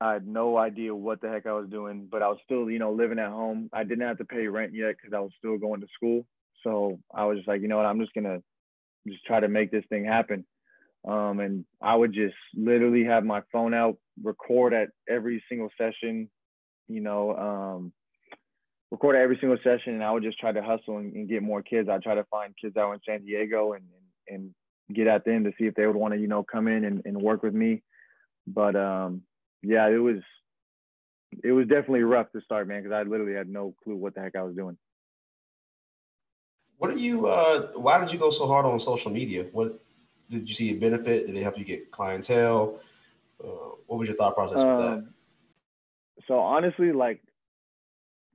i 0.00 0.14
had 0.14 0.26
no 0.26 0.56
idea 0.56 0.94
what 0.94 1.20
the 1.20 1.28
heck 1.28 1.46
i 1.46 1.52
was 1.52 1.68
doing 1.68 2.08
but 2.10 2.22
i 2.22 2.28
was 2.28 2.38
still 2.44 2.70
you 2.70 2.78
know 2.78 2.92
living 2.92 3.18
at 3.18 3.30
home 3.30 3.70
i 3.72 3.84
didn't 3.84 4.06
have 4.06 4.18
to 4.18 4.24
pay 4.24 4.46
rent 4.46 4.74
yet 4.74 4.96
because 4.96 5.14
i 5.16 5.20
was 5.20 5.32
still 5.38 5.58
going 5.58 5.80
to 5.80 5.86
school 5.94 6.24
so 6.62 6.98
i 7.14 7.24
was 7.24 7.38
just 7.38 7.48
like 7.48 7.62
you 7.62 7.68
know 7.68 7.76
what 7.76 7.86
i'm 7.86 8.00
just 8.00 8.14
gonna 8.14 8.38
just 9.06 9.24
try 9.24 9.40
to 9.40 9.48
make 9.48 9.70
this 9.70 9.84
thing 9.90 10.04
happen 10.04 10.44
um, 11.06 11.40
and 11.40 11.64
I 11.80 11.96
would 11.96 12.12
just 12.12 12.36
literally 12.54 13.04
have 13.04 13.24
my 13.24 13.42
phone 13.52 13.74
out, 13.74 13.98
record 14.22 14.72
at 14.72 14.90
every 15.08 15.42
single 15.48 15.70
session, 15.76 16.30
you 16.88 17.00
know, 17.00 17.36
um, 17.36 17.92
record 18.90 19.16
every 19.16 19.36
single 19.40 19.58
session. 19.64 19.94
And 19.94 20.04
I 20.04 20.12
would 20.12 20.22
just 20.22 20.38
try 20.38 20.52
to 20.52 20.62
hustle 20.62 20.98
and, 20.98 21.12
and 21.14 21.28
get 21.28 21.42
more 21.42 21.62
kids. 21.62 21.88
I 21.88 21.98
try 21.98 22.14
to 22.14 22.24
find 22.24 22.54
kids 22.60 22.76
out 22.76 22.92
in 22.92 23.00
San 23.06 23.24
Diego 23.24 23.72
and, 23.72 23.84
and, 24.28 24.54
and 24.88 24.96
get 24.96 25.08
at 25.08 25.24
them 25.24 25.44
to 25.44 25.52
see 25.58 25.64
if 25.64 25.74
they 25.74 25.86
would 25.86 25.96
want 25.96 26.14
to, 26.14 26.20
you 26.20 26.28
know, 26.28 26.44
come 26.44 26.68
in 26.68 26.84
and, 26.84 27.02
and 27.04 27.20
work 27.20 27.42
with 27.42 27.54
me. 27.54 27.82
But 28.46 28.76
um, 28.76 29.22
yeah, 29.62 29.88
it 29.88 29.98
was, 29.98 30.18
it 31.42 31.52
was 31.52 31.66
definitely 31.66 32.02
rough 32.02 32.30
to 32.32 32.40
start, 32.40 32.68
man, 32.68 32.82
because 32.82 32.94
I 32.94 33.08
literally 33.08 33.34
had 33.34 33.48
no 33.48 33.74
clue 33.82 33.96
what 33.96 34.14
the 34.14 34.20
heck 34.20 34.36
I 34.36 34.42
was 34.42 34.54
doing. 34.54 34.76
What 36.78 36.90
are 36.90 36.98
you? 36.98 37.26
Uh, 37.26 37.68
why 37.74 38.00
did 38.00 38.12
you 38.12 38.18
go 38.18 38.30
so 38.30 38.46
hard 38.46 38.66
on 38.66 38.80
social 38.80 39.12
media? 39.12 39.46
What 39.52 39.80
did 40.28 40.48
you 40.48 40.54
see 40.54 40.70
a 40.70 40.74
benefit? 40.74 41.26
Did 41.26 41.36
they 41.36 41.42
help 41.42 41.56
you 41.56 41.64
get 41.64 41.90
clientele? 41.90 42.80
Uh, 43.42 43.76
what 43.86 43.98
was 43.98 44.08
your 44.08 44.16
thought 44.16 44.34
process 44.34 44.58
with 44.58 44.78
that? 44.78 44.92
Um, 44.92 45.14
so 46.26 46.38
honestly, 46.38 46.92
like 46.92 47.22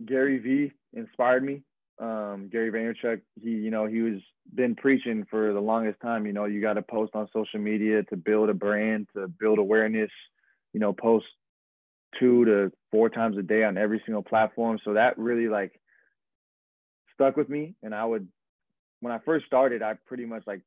Gary 0.05 0.37
V 0.37 0.71
inspired 0.93 1.43
me. 1.43 1.63
Um, 1.99 2.49
Gary 2.51 2.71
Vaynerchuk, 2.71 3.21
he, 3.41 3.49
you 3.49 3.71
know, 3.71 3.85
he 3.85 4.01
was 4.01 4.21
been 4.53 4.75
preaching 4.75 5.25
for 5.29 5.53
the 5.53 5.59
longest 5.59 5.99
time. 6.01 6.25
You 6.25 6.33
know, 6.33 6.45
you 6.45 6.61
got 6.61 6.73
to 6.73 6.81
post 6.81 7.15
on 7.15 7.27
social 7.33 7.59
media 7.59 8.03
to 8.03 8.17
build 8.17 8.49
a 8.49 8.53
brand, 8.53 9.07
to 9.15 9.27
build 9.27 9.59
awareness. 9.59 10.11
You 10.73 10.79
know, 10.79 10.93
post 10.93 11.25
two 12.19 12.45
to 12.45 12.71
four 12.91 13.09
times 13.09 13.37
a 13.37 13.41
day 13.41 13.63
on 13.63 13.77
every 13.77 14.01
single 14.05 14.23
platform. 14.23 14.79
So 14.83 14.93
that 14.93 15.17
really 15.17 15.47
like 15.47 15.79
stuck 17.13 17.35
with 17.35 17.49
me. 17.49 17.75
And 17.83 17.93
I 17.93 18.05
would, 18.05 18.27
when 19.01 19.13
I 19.13 19.19
first 19.19 19.45
started, 19.45 19.81
I 19.81 19.95
pretty 20.05 20.25
much 20.25 20.43
like 20.47 20.61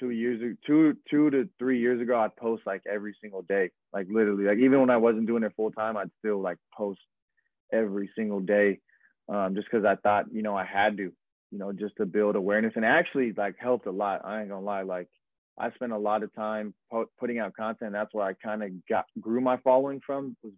two 0.00 0.10
years 0.10 0.56
two 0.66 0.96
two 1.10 1.30
to 1.30 1.48
three 1.58 1.78
years 1.78 2.00
ago 2.00 2.18
i'd 2.20 2.34
post 2.36 2.62
like 2.64 2.80
every 2.90 3.14
single 3.20 3.42
day 3.42 3.70
like 3.92 4.06
literally 4.10 4.44
like 4.44 4.56
even 4.56 4.80
when 4.80 4.88
i 4.88 4.96
wasn't 4.96 5.26
doing 5.26 5.42
it 5.42 5.52
full 5.54 5.70
time 5.70 5.96
i'd 5.96 6.10
still 6.18 6.40
like 6.40 6.56
post 6.74 7.00
every 7.70 8.10
single 8.16 8.40
day 8.40 8.80
um, 9.28 9.54
just 9.54 9.68
because 9.70 9.84
i 9.84 9.94
thought 9.96 10.24
you 10.32 10.42
know 10.42 10.56
i 10.56 10.64
had 10.64 10.96
to 10.96 11.12
you 11.50 11.58
know 11.58 11.72
just 11.72 11.96
to 11.96 12.06
build 12.06 12.36
awareness 12.36 12.72
and 12.76 12.84
actually 12.84 13.32
like 13.36 13.54
helped 13.58 13.86
a 13.86 13.90
lot 13.90 14.22
i 14.24 14.40
ain't 14.40 14.48
gonna 14.48 14.64
lie 14.64 14.82
like 14.82 15.08
i 15.58 15.70
spent 15.72 15.92
a 15.92 15.98
lot 15.98 16.22
of 16.22 16.34
time 16.34 16.74
po- 16.90 17.10
putting 17.18 17.38
out 17.38 17.54
content 17.54 17.92
that's 17.92 18.12
where 18.12 18.26
i 18.26 18.32
kind 18.34 18.62
of 18.62 18.70
got 18.88 19.04
grew 19.20 19.40
my 19.40 19.56
following 19.58 20.00
from 20.04 20.36
was 20.42 20.52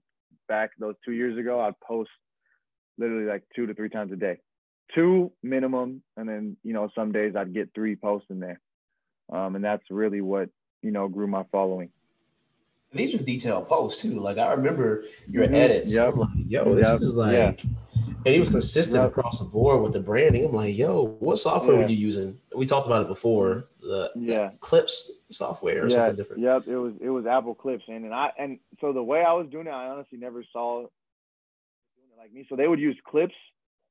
back 0.49 0.71
those 0.79 0.95
two 1.05 1.13
years 1.13 1.39
ago 1.39 1.61
i'd 1.61 1.79
post 1.81 2.11
literally 2.99 3.27
like 3.27 3.43
two 3.55 3.67
to 3.67 3.75
three 3.75 3.89
times 3.89 4.13
a 4.13 4.17
day 4.17 4.39
two 4.95 5.33
minimum 5.43 6.03
and 6.17 6.29
then 6.29 6.57
you 6.63 6.73
know 6.73 6.91
some 6.95 7.13
days 7.13 7.35
i'd 7.37 7.55
get 7.55 7.71
three 7.75 7.97
posts 7.97 8.27
in 8.31 8.41
there 8.41 8.61
um, 9.33 9.57
and 9.57 9.65
that's 9.65 9.85
really 9.91 10.21
what 10.21 10.51
you 10.83 10.91
know 10.91 11.09
grew 11.09 11.27
my 11.27 11.45
following. 11.51 11.91
These 12.93 13.15
are 13.15 13.23
detailed 13.23 13.69
posts 13.69 14.03
too. 14.03 14.21
Like 14.21 14.37
I 14.37 14.53
remember 14.53 15.05
your 15.29 15.45
mm-hmm. 15.45 15.55
edits. 15.55 15.95
Yep. 15.95 16.17
Like, 16.17 16.29
yo, 16.47 16.75
this 16.75 16.87
yep. 16.87 17.01
is 17.01 17.17
like, 17.17 17.33
yeah. 17.33 17.53
And 18.25 18.35
he 18.35 18.39
was 18.39 18.51
consistent 18.51 19.03
yep. 19.03 19.11
across 19.11 19.39
the 19.39 19.45
board 19.45 19.83
with 19.83 19.93
the 19.93 20.01
branding. 20.01 20.45
I'm 20.45 20.53
like, 20.53 20.77
yo, 20.77 21.17
what 21.19 21.37
software 21.37 21.77
yeah. 21.77 21.83
were 21.83 21.89
you 21.89 21.97
using? 21.97 22.39
We 22.55 22.67
talked 22.67 22.87
about 22.87 23.03
it 23.03 23.09
before. 23.09 23.69
The 23.81 24.11
yeah 24.15 24.51
Clips 24.61 25.11
software 25.31 25.85
or 25.85 25.89
yeah. 25.89 25.97
something 25.97 26.17
different. 26.17 26.43
Yep, 26.43 26.69
it 26.69 26.77
was 26.77 26.95
it 27.01 27.11
was 27.11 27.27
Apple 27.27 27.55
Clips, 27.55 27.85
and 27.89 28.05
and 28.05 28.15
I 28.15 28.31
and 28.39 28.59
so 28.81 28.93
the 28.93 29.03
way 29.03 29.25
I 29.27 29.33
was 29.33 29.49
doing 29.51 29.67
it, 29.67 29.71
I 29.71 29.89
honestly 29.89 30.19
never 30.19 30.45
saw 30.53 30.87
like 32.17 32.33
me. 32.33 32.47
So 32.49 32.57
they 32.57 32.69
would 32.69 32.79
use 32.79 32.97
Clips, 33.05 33.35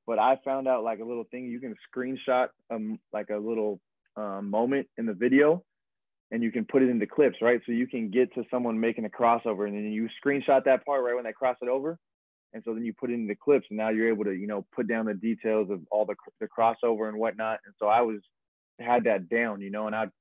but 0.08 0.18
I 0.18 0.38
found 0.46 0.68
out 0.68 0.84
like 0.84 1.00
a 1.00 1.06
little 1.06 1.26
thing 1.30 1.46
you 1.46 1.60
can 1.60 1.76
screenshot 1.94 2.48
um 2.70 3.00
like 3.12 3.30
a 3.30 3.38
little 3.38 3.80
um, 4.16 4.50
moment 4.50 4.88
in 4.98 5.06
the 5.06 5.14
video 5.14 5.64
and 6.32 6.42
you 6.42 6.52
can 6.52 6.66
put 6.66 6.82
it 6.82 6.90
into 6.90 7.06
clips, 7.06 7.38
right? 7.42 7.62
So 7.66 7.74
you 7.74 7.88
can 7.88 8.10
get 8.10 8.34
to 8.36 8.44
someone 8.50 8.80
making 8.80 9.06
a 9.06 9.10
crossover 9.10 9.68
and 9.68 9.76
then 9.76 9.92
you 9.92 10.08
screenshot 10.24 10.64
that 10.64 10.86
part 10.86 11.04
right 11.04 11.14
when 11.14 11.26
they 11.26 11.34
cross 11.34 11.58
it 11.62 11.68
over. 11.68 12.00
And 12.54 12.64
so 12.66 12.74
then 12.74 12.84
you 12.84 12.94
put 12.94 13.10
it 13.10 13.28
the 13.28 13.36
clips 13.36 13.68
and 13.70 13.78
now 13.78 13.90
you're 13.90 14.10
able 14.10 14.26
to, 14.26 14.34
you 14.34 14.48
know, 14.48 14.66
put 14.76 14.88
down 14.88 15.06
the 15.06 15.14
details 15.14 15.70
of 15.70 15.82
all 15.90 16.06
the, 16.06 16.16
the 16.40 16.48
crossover 16.48 17.08
and 17.08 17.18
whatnot. 17.18 17.60
And 17.66 17.74
so 17.80 17.88
I 17.88 18.02
was, 18.02 18.20
had 18.80 19.06
that 19.06 19.30
down, 19.30 19.62
you 19.62 19.70
know, 19.70 19.88
and 19.88 19.96
I'd 19.96 20.12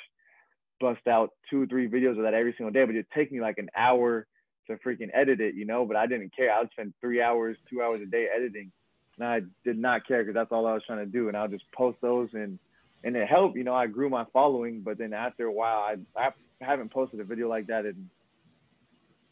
bust 0.80 1.06
out 1.08 1.30
two 1.48 1.62
or 1.62 1.66
three 1.66 1.88
videos 1.88 2.16
of 2.18 2.24
that 2.24 2.34
every 2.34 2.54
single 2.56 2.72
day, 2.72 2.84
but 2.84 2.94
it'd 2.94 3.10
take 3.14 3.32
me 3.32 3.40
like 3.40 3.58
an 3.58 3.70
hour 3.76 4.26
to 4.66 4.76
freaking 4.76 5.10
edit 5.14 5.40
it, 5.40 5.54
you 5.54 5.64
know, 5.64 5.84
but 5.84 5.96
I 5.96 6.06
didn't 6.06 6.34
care. 6.36 6.52
I 6.52 6.60
would 6.60 6.70
spend 6.72 6.92
three 7.00 7.22
hours, 7.22 7.56
two 7.70 7.82
hours 7.82 8.00
a 8.00 8.06
day 8.06 8.28
editing. 8.34 8.70
And 9.18 9.26
I 9.28 9.40
did 9.64 9.78
not 9.78 10.06
care 10.06 10.22
because 10.22 10.34
that's 10.34 10.52
all 10.52 10.66
I 10.66 10.74
was 10.74 10.82
trying 10.86 11.04
to 11.04 11.06
do. 11.06 11.28
And 11.28 11.36
I'll 11.36 11.48
just 11.48 11.70
post 11.72 11.98
those 12.00 12.30
and 12.32 12.58
and 13.04 13.16
it 13.16 13.28
helped. 13.28 13.56
You 13.56 13.64
know, 13.64 13.74
I 13.74 13.88
grew 13.88 14.08
my 14.08 14.24
following, 14.32 14.80
but 14.80 14.96
then 14.96 15.12
after 15.12 15.46
a 15.46 15.52
while, 15.52 15.78
I 15.78 15.96
I 16.16 16.30
haven't 16.60 16.92
posted 16.92 17.20
a 17.20 17.24
video 17.24 17.48
like 17.48 17.66
that 17.66 17.84
in 17.84 18.08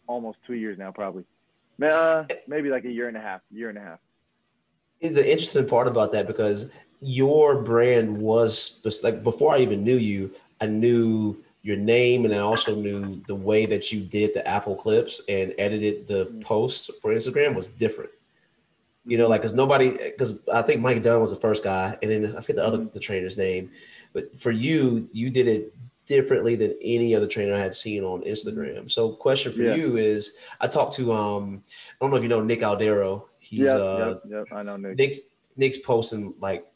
almost 0.06 0.38
two 0.47 0.54
years 0.54 0.78
now, 0.78 0.90
probably. 0.90 1.25
Uh, 1.83 2.25
maybe 2.47 2.69
like 2.69 2.85
a 2.85 2.91
year 2.91 3.09
and 3.09 3.17
a 3.17 3.21
half, 3.21 3.41
year 3.51 3.69
and 3.69 3.79
a 3.79 3.81
half. 3.81 3.99
The 5.01 5.31
interesting 5.31 5.67
part 5.67 5.89
about 5.89 6.13
that 6.13 6.27
because 6.27 6.69
your 7.01 7.63
brand 7.63 8.19
was 8.19 8.85
like 9.03 9.23
before 9.23 9.55
I 9.55 9.59
even 9.61 9.83
knew 9.83 9.97
you, 9.97 10.35
I 10.61 10.67
knew 10.67 11.43
your 11.63 11.77
name 11.77 12.25
and 12.25 12.35
I 12.35 12.39
also 12.39 12.75
knew 12.75 13.23
the 13.27 13.35
way 13.35 13.67
that 13.67 13.93
you 13.93 14.01
did 14.01 14.35
the 14.35 14.47
Apple 14.47 14.77
clips 14.77 15.21
and 15.29 15.55
edited 15.59 16.07
the 16.07 16.27
mm-hmm. 16.27 16.41
posts 16.41 16.91
for 17.01 17.13
Instagram 17.13 17.55
was 17.55 17.69
different. 17.69 18.11
You 19.07 19.19
know, 19.19 19.29
like 19.29 19.41
because 19.41 19.55
nobody, 19.55 19.91
because 19.91 20.39
I 20.53 20.63
think 20.63 20.83
Mike 20.83 21.03
Dunn 21.03 21.21
was 21.21 21.31
the 21.31 21.37
first 21.37 21.65
guy, 21.65 21.97
and 22.03 22.11
then 22.11 22.37
I 22.37 22.41
forget 22.41 22.57
the 22.57 22.65
other 22.65 22.79
mm-hmm. 22.79 22.93
the 22.93 23.01
trainer's 23.01 23.37
name, 23.37 23.71
but 24.13 24.39
for 24.39 24.51
you, 24.51 25.09
you 25.13 25.31
did 25.31 25.49
it 25.49 25.75
differently 26.11 26.57
than 26.57 26.75
any 26.83 27.14
other 27.14 27.29
trainer 27.29 27.55
I 27.55 27.61
had 27.61 27.73
seen 27.73 28.02
on 28.02 28.23
Instagram. 28.23 28.90
So, 28.90 29.12
question 29.12 29.52
for 29.52 29.62
yeah. 29.62 29.76
you 29.76 29.97
is: 29.97 30.35
I 30.61 30.67
talked 30.67 30.95
to 30.97 31.12
um, 31.12 31.62
I 31.69 31.95
don't 32.00 32.11
know 32.11 32.17
if 32.17 32.25
you 32.25 32.29
know 32.29 32.43
Nick 32.43 32.61
Aldero. 32.61 33.26
He's 33.38 33.61
yep, 33.61 33.81
uh, 33.81 34.07
yep, 34.09 34.23
yep, 34.29 34.45
I 34.52 34.62
know 34.64 34.76
Nick. 34.76 34.99
Nick's 34.99 35.21
Nick's 35.57 35.79
posting 35.79 36.35
like 36.40 36.67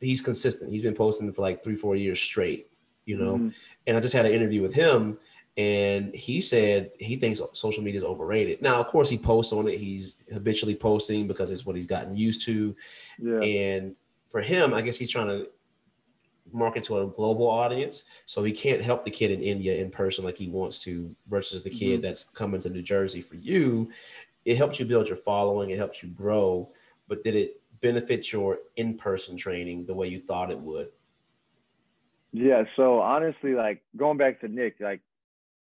he's 0.00 0.20
consistent. 0.20 0.70
He's 0.70 0.82
been 0.82 0.94
posting 0.94 1.32
for 1.32 1.42
like 1.42 1.64
three, 1.64 1.74
four 1.74 1.96
years 1.96 2.20
straight. 2.20 2.70
You 3.04 3.18
know, 3.18 3.34
mm-hmm. 3.34 3.48
and 3.88 3.96
I 3.96 4.00
just 4.00 4.14
had 4.14 4.26
an 4.26 4.32
interview 4.32 4.62
with 4.62 4.74
him, 4.74 5.18
and 5.56 6.14
he 6.14 6.40
said 6.40 6.92
he 7.00 7.16
thinks 7.16 7.42
social 7.54 7.82
media 7.82 8.00
is 8.00 8.06
overrated. 8.06 8.62
Now, 8.62 8.80
of 8.80 8.86
course, 8.86 9.10
he 9.10 9.18
posts 9.18 9.52
on 9.52 9.66
it. 9.66 9.76
He's 9.76 10.18
habitually 10.32 10.76
posting 10.76 11.26
because 11.26 11.50
it's 11.50 11.66
what 11.66 11.74
he's 11.74 11.86
gotten 11.86 12.16
used 12.16 12.44
to. 12.46 12.76
Yeah. 13.18 13.40
And 13.40 13.96
for 14.28 14.40
him, 14.40 14.72
I 14.72 14.82
guess 14.82 14.96
he's 14.96 15.10
trying 15.10 15.26
to 15.28 15.48
market 16.52 16.82
to 16.84 17.00
a 17.00 17.06
global 17.06 17.48
audience. 17.48 18.04
So 18.26 18.42
he 18.44 18.52
can't 18.52 18.82
help 18.82 19.04
the 19.04 19.10
kid 19.10 19.30
in 19.30 19.42
India 19.42 19.76
in 19.76 19.90
person 19.90 20.24
like 20.24 20.38
he 20.38 20.48
wants 20.48 20.78
to 20.84 21.14
versus 21.28 21.62
the 21.62 21.70
kid 21.70 21.94
mm-hmm. 21.94 22.02
that's 22.02 22.24
coming 22.24 22.60
to 22.62 22.70
New 22.70 22.82
Jersey 22.82 23.20
for 23.20 23.36
you. 23.36 23.90
It 24.44 24.56
helps 24.56 24.78
you 24.78 24.86
build 24.86 25.08
your 25.08 25.16
following, 25.16 25.70
it 25.70 25.78
helps 25.78 26.02
you 26.02 26.08
grow, 26.08 26.70
but 27.06 27.24
did 27.24 27.34
it 27.34 27.60
benefit 27.80 28.32
your 28.32 28.58
in-person 28.76 29.36
training 29.36 29.86
the 29.86 29.94
way 29.94 30.08
you 30.08 30.20
thought 30.20 30.50
it 30.50 30.58
would? 30.58 30.88
Yeah, 32.32 32.64
so 32.76 33.00
honestly, 33.00 33.54
like 33.54 33.82
going 33.96 34.18
back 34.18 34.40
to 34.40 34.48
Nick, 34.48 34.76
like 34.80 35.00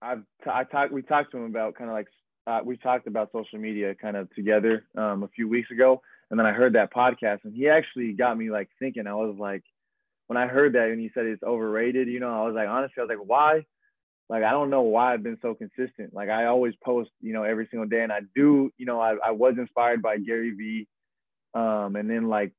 I've 0.01 0.23
t- 0.43 0.51
I 0.51 0.65
talked 0.65 0.93
we 0.93 1.03
talked 1.03 1.31
to 1.33 1.39
him 1.39 1.45
about 1.45 1.75
kind 1.75 1.91
of 1.91 1.95
like 1.95 2.09
uh, 2.47 2.61
we 2.65 2.77
talked 2.77 3.07
about 3.07 3.31
social 3.33 3.59
media 3.59 3.95
kind 3.95 4.17
of 4.17 4.35
together 4.35 4.87
um, 4.97 5.23
a 5.23 5.29
few 5.29 5.49
weeks 5.49 5.71
ago, 5.71 6.01
and 6.31 6.39
then 6.39 6.47
I 6.47 6.53
heard 6.53 6.73
that 6.73 6.93
podcast, 6.93 7.41
and 7.45 7.55
he 7.55 7.69
actually 7.69 8.13
got 8.13 8.39
me 8.39 8.51
like 8.51 8.71
thinking. 8.79 9.07
I 9.07 9.15
was 9.15 9.37
like, 9.39 9.63
when 10.28 10.37
I 10.37 10.47
heard 10.47 10.75
that 10.75 10.88
and 10.90 11.00
he 11.00 11.11
said 11.12 11.26
it's 11.26 11.42
overrated, 11.42 12.06
you 12.06 12.20
know, 12.20 12.30
I 12.30 12.47
was 12.47 12.54
like, 12.54 12.68
honestly, 12.68 12.94
I 12.99 13.02
was 13.02 13.08
like, 13.08 13.28
why? 13.28 13.64
Like 14.28 14.44
I 14.44 14.50
don't 14.50 14.70
know 14.70 14.82
why 14.82 15.14
I've 15.14 15.23
been 15.23 15.38
so 15.40 15.54
consistent. 15.54 16.12
Like 16.14 16.28
I 16.28 16.44
always 16.47 16.75
post, 16.85 17.11
you 17.20 17.32
know, 17.32 17.44
every 17.44 17.66
single 17.70 17.88
day, 17.88 18.02
and 18.02 18.12
I 18.12 18.20
do, 18.35 18.70
you 18.76 18.87
know, 18.87 19.00
I, 19.00 19.16
I 19.25 19.30
was 19.30 19.54
inspired 19.56 20.02
by 20.02 20.18
Gary 20.18 20.50
Vee, 20.50 20.87
um, 21.54 21.97
and 21.97 22.08
then 22.08 22.28
like 22.28 22.52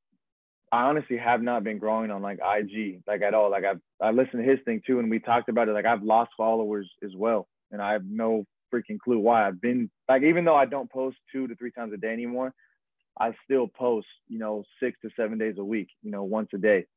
I 0.71 0.83
honestly 0.83 1.17
have 1.17 1.41
not 1.41 1.63
been 1.63 1.77
growing 1.77 2.09
on 2.09 2.23
like 2.23 2.39
IG 2.39 3.01
like 3.07 3.21
at 3.21 3.35
all. 3.35 3.51
Like 3.51 3.65
I've 3.65 3.81
I 4.01 4.09
listened 4.09 4.43
to 4.43 4.49
his 4.49 4.59
thing 4.65 4.81
too, 4.85 4.97
and 4.99 5.11
we 5.11 5.19
talked 5.19 5.49
about 5.49 5.69
it. 5.69 5.73
Like 5.73 5.85
I've 5.85 6.03
lost 6.03 6.31
followers 6.35 6.89
as 7.03 7.11
well, 7.15 7.47
and 7.71 7.81
I 7.81 7.93
have 7.93 8.05
no 8.05 8.45
freaking 8.73 8.99
clue 8.99 9.19
why. 9.19 9.47
I've 9.47 9.61
been 9.61 9.91
like 10.07 10.23
even 10.23 10.45
though 10.45 10.55
I 10.55 10.65
don't 10.65 10.91
post 10.91 11.17
two 11.31 11.47
to 11.47 11.55
three 11.55 11.71
times 11.71 11.93
a 11.93 11.97
day 11.97 12.11
anymore, 12.13 12.51
I 13.19 13.35
still 13.45 13.67
post 13.67 14.07
you 14.27 14.39
know 14.39 14.63
six 14.81 14.97
to 15.03 15.09
seven 15.15 15.37
days 15.37 15.55
a 15.59 15.63
week, 15.63 15.89
you 16.01 16.09
know 16.09 16.23
once 16.23 16.49
a 16.55 16.57
day, 16.57 16.87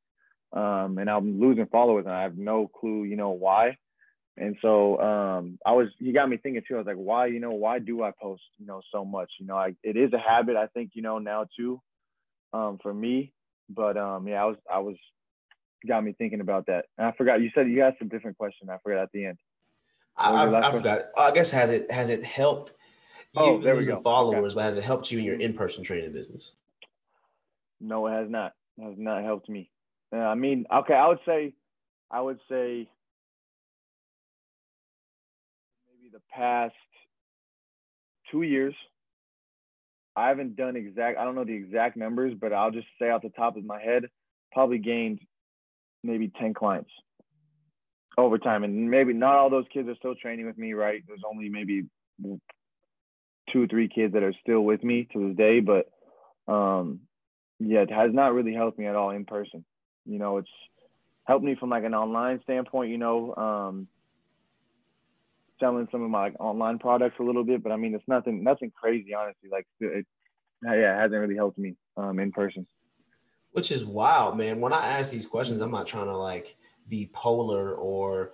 um, 0.52 0.98
and 0.98 1.08
I'm 1.08 1.40
losing 1.40 1.66
followers, 1.66 2.04
and 2.06 2.14
I 2.14 2.22
have 2.22 2.36
no 2.36 2.68
clue 2.68 3.04
you 3.04 3.16
know 3.16 3.30
why. 3.30 3.76
And 4.38 4.56
so 4.62 4.98
um, 4.98 5.58
I 5.66 5.72
was 5.72 5.88
he 5.98 6.12
got 6.12 6.28
me 6.28 6.38
thinking 6.38 6.62
too. 6.66 6.74
I 6.74 6.78
was 6.78 6.86
like, 6.86 6.96
why 6.96 7.26
you 7.26 7.40
know 7.40 7.52
why 7.52 7.78
do 7.78 8.02
I 8.02 8.12
post 8.20 8.42
you 8.58 8.66
know 8.66 8.80
so 8.92 9.04
much? 9.04 9.30
You 9.38 9.46
know, 9.46 9.56
I 9.56 9.74
it 9.82 9.96
is 9.96 10.12
a 10.12 10.18
habit 10.18 10.56
I 10.56 10.66
think 10.68 10.92
you 10.94 11.02
know 11.02 11.18
now 11.18 11.46
too, 11.56 11.80
um, 12.52 12.78
for 12.82 12.92
me 12.92 13.32
but 13.74 13.96
um, 13.96 14.26
yeah, 14.28 14.42
I 14.42 14.46
was 14.46 14.56
I 14.72 14.78
was 14.78 14.96
got 15.86 16.04
me 16.04 16.14
thinking 16.16 16.40
about 16.40 16.66
that. 16.66 16.86
And 16.98 17.06
I 17.06 17.12
forgot 17.12 17.40
you 17.40 17.50
said 17.54 17.68
you 17.68 17.82
asked 17.82 17.98
a 18.00 18.04
different 18.04 18.36
question. 18.38 18.70
I 18.70 18.78
forgot 18.82 19.02
at 19.02 19.12
the 19.12 19.26
end. 19.26 19.38
I, 20.16 20.44
I, 20.44 20.72
forgot. 20.72 21.02
I 21.16 21.30
guess 21.30 21.50
has 21.52 21.70
it 21.70 21.90
has 21.90 22.10
it 22.10 22.22
helped 22.22 22.74
you 23.34 23.42
oh, 23.42 23.60
there 23.62 23.74
losing 23.74 24.02
followers, 24.02 24.52
okay. 24.52 24.56
but 24.56 24.64
has 24.64 24.76
it 24.76 24.84
helped 24.84 25.10
you 25.10 25.18
in 25.18 25.24
your 25.24 25.40
in 25.40 25.54
person 25.54 25.82
training 25.82 26.12
business? 26.12 26.52
No, 27.80 28.06
it 28.06 28.12
has 28.12 28.28
not. 28.28 28.52
It 28.78 28.84
has 28.84 28.94
not 28.98 29.24
helped 29.24 29.48
me. 29.48 29.70
Uh, 30.14 30.18
I 30.18 30.34
mean, 30.34 30.66
okay, 30.72 30.94
I 30.94 31.08
would 31.08 31.20
say, 31.26 31.54
I 32.10 32.20
would 32.20 32.38
say, 32.48 32.88
maybe 35.88 36.10
the 36.12 36.20
past 36.34 36.74
two 38.30 38.42
years 38.42 38.74
I 40.14 40.28
haven't 40.28 40.56
done 40.56 40.76
exact. 40.76 41.18
I 41.18 41.24
don't 41.24 41.34
know 41.34 41.44
the 41.44 41.54
exact 41.54 41.96
numbers, 41.96 42.34
but 42.38 42.52
I'll 42.52 42.70
just 42.70 42.86
say 43.00 43.10
off 43.10 43.22
the 43.22 43.30
top 43.30 43.56
of 43.56 43.64
my 43.64 43.80
head, 43.80 44.04
probably 44.52 44.78
gained 44.78 45.20
maybe 46.02 46.30
ten 46.38 46.52
clients 46.52 46.90
over 48.18 48.36
time, 48.38 48.64
and 48.64 48.90
maybe 48.90 49.14
not 49.14 49.36
all 49.36 49.48
those 49.50 49.64
kids 49.72 49.88
are 49.88 49.96
still 49.96 50.14
training 50.14 50.46
with 50.46 50.58
me. 50.58 50.74
Right? 50.74 51.02
There's 51.06 51.22
only 51.28 51.48
maybe 51.48 51.84
two 53.52 53.62
or 53.62 53.66
three 53.66 53.88
kids 53.88 54.12
that 54.12 54.22
are 54.22 54.34
still 54.42 54.60
with 54.60 54.84
me 54.84 55.08
to 55.12 55.28
this 55.28 55.36
day, 55.36 55.60
but 55.60 55.90
um, 56.52 57.00
yeah, 57.58 57.80
it 57.80 57.90
has 57.90 58.12
not 58.12 58.34
really 58.34 58.54
helped 58.54 58.78
me 58.78 58.86
at 58.86 58.96
all 58.96 59.10
in 59.10 59.24
person. 59.24 59.64
You 60.06 60.18
know, 60.18 60.38
it's 60.38 60.50
helped 61.24 61.44
me 61.44 61.54
from 61.54 61.70
like 61.70 61.84
an 61.84 61.94
online 61.94 62.40
standpoint. 62.42 62.90
You 62.90 62.98
know, 62.98 63.34
um, 63.36 63.88
selling 65.60 65.88
some 65.92 66.02
of 66.02 66.10
my 66.10 66.24
like 66.24 66.40
online 66.40 66.78
products 66.78 67.16
a 67.20 67.22
little 67.22 67.44
bit, 67.44 67.62
but 67.62 67.72
I 67.72 67.76
mean 67.76 67.94
it's 67.94 68.08
nothing 68.08 68.42
nothing 68.42 68.72
crazy 68.74 69.14
honestly. 69.14 69.48
Like 69.50 69.66
it, 69.80 70.06
yeah, 70.64 70.96
it 70.96 71.00
hasn't 71.00 71.20
really 71.20 71.36
helped 71.36 71.58
me 71.58 71.76
um, 71.96 72.18
in 72.18 72.32
person. 72.32 72.66
Which 73.52 73.70
is 73.70 73.84
wild, 73.84 74.38
man. 74.38 74.60
When 74.60 74.72
I 74.72 74.86
ask 74.86 75.12
these 75.12 75.26
questions, 75.26 75.60
I'm 75.60 75.70
not 75.70 75.86
trying 75.86 76.06
to 76.06 76.16
like 76.16 76.56
be 76.88 77.10
polar 77.12 77.74
or 77.74 78.32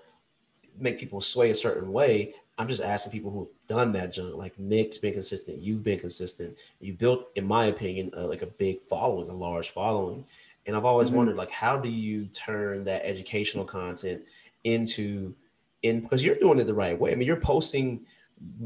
make 0.78 0.98
people 0.98 1.20
sway 1.20 1.50
a 1.50 1.54
certain 1.54 1.92
way. 1.92 2.34
I'm 2.56 2.68
just 2.68 2.82
asking 2.82 3.12
people 3.12 3.30
who've 3.30 3.48
done 3.66 3.92
that 3.92 4.12
junk. 4.12 4.34
Like 4.34 4.58
Nick's 4.58 4.98
been 4.98 5.12
consistent, 5.12 5.60
you've 5.60 5.84
been 5.84 5.98
consistent. 5.98 6.58
You 6.80 6.94
built, 6.94 7.28
in 7.36 7.46
my 7.46 7.66
opinion, 7.66 8.10
uh, 8.16 8.26
like 8.26 8.42
a 8.42 8.46
big 8.46 8.82
following, 8.82 9.28
a 9.28 9.34
large 9.34 9.70
following. 9.70 10.24
And 10.68 10.76
I've 10.76 10.84
always 10.84 11.08
mm-hmm. 11.08 11.16
wondered, 11.16 11.36
like, 11.36 11.50
how 11.50 11.76
do 11.76 11.90
you 11.90 12.26
turn 12.26 12.84
that 12.84 13.04
educational 13.04 13.64
content 13.64 14.22
into 14.64 15.34
in 15.82 16.00
because 16.00 16.24
you're 16.24 16.36
doing 16.36 16.58
it 16.58 16.64
the 16.64 16.74
right 16.74 16.98
way. 16.98 17.12
I 17.12 17.14
mean, 17.14 17.26
you're 17.26 17.40
posting 17.40 18.04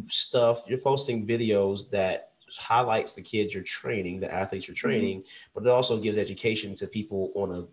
stuff, 0.09 0.63
you're 0.67 0.79
posting 0.79 1.27
videos 1.27 1.91
that 1.91 2.31
highlights 2.59 3.15
the 3.15 3.23
kids 3.23 3.55
you're 3.55 3.63
training, 3.63 4.21
the 4.21 4.33
athletes 4.33 4.69
you're 4.69 4.75
mm-hmm. 4.75 4.89
training, 4.89 5.21
mm-hmm. 5.21 5.51
but 5.55 5.67
it 5.67 5.71
also 5.71 5.99
gives 5.99 6.19
education 6.19 6.75
to 6.75 6.87
people 6.87 7.33
on 7.35 7.53
a 7.53 7.65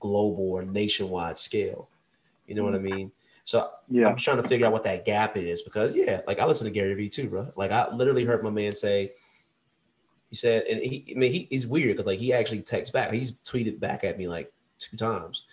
global 0.00 0.50
or 0.50 0.62
nationwide 0.62 1.38
scale. 1.38 1.88
You 2.46 2.54
know 2.54 2.64
mm-hmm. 2.64 2.84
what 2.84 2.92
I 2.92 2.96
mean? 2.96 3.12
So 3.44 3.70
yeah. 3.88 4.08
I'm 4.08 4.16
trying 4.16 4.36
to 4.36 4.42
figure 4.42 4.66
out 4.66 4.72
what 4.72 4.82
that 4.82 5.06
gap 5.06 5.36
is 5.36 5.62
because 5.62 5.94
yeah, 5.94 6.20
like 6.26 6.38
I 6.38 6.44
listen 6.44 6.66
to 6.66 6.70
Gary 6.70 6.94
Vee 6.94 7.08
too, 7.08 7.28
bro. 7.28 7.50
Like 7.56 7.70
I 7.70 7.90
literally 7.90 8.24
heard 8.24 8.42
my 8.42 8.50
man 8.50 8.74
say, 8.74 9.12
he 10.30 10.36
said, 10.36 10.64
and 10.64 10.80
he, 10.80 11.12
I 11.14 11.18
mean, 11.18 11.32
he, 11.32 11.46
he's 11.50 11.66
weird 11.66 11.96
because 11.96 12.06
like 12.06 12.18
he 12.18 12.32
actually 12.32 12.60
texts 12.62 12.92
back. 12.92 13.12
He's 13.12 13.32
tweeted 13.32 13.80
back 13.80 14.04
at 14.04 14.18
me 14.18 14.28
like 14.28 14.52
two 14.78 14.96
times. 14.96 15.44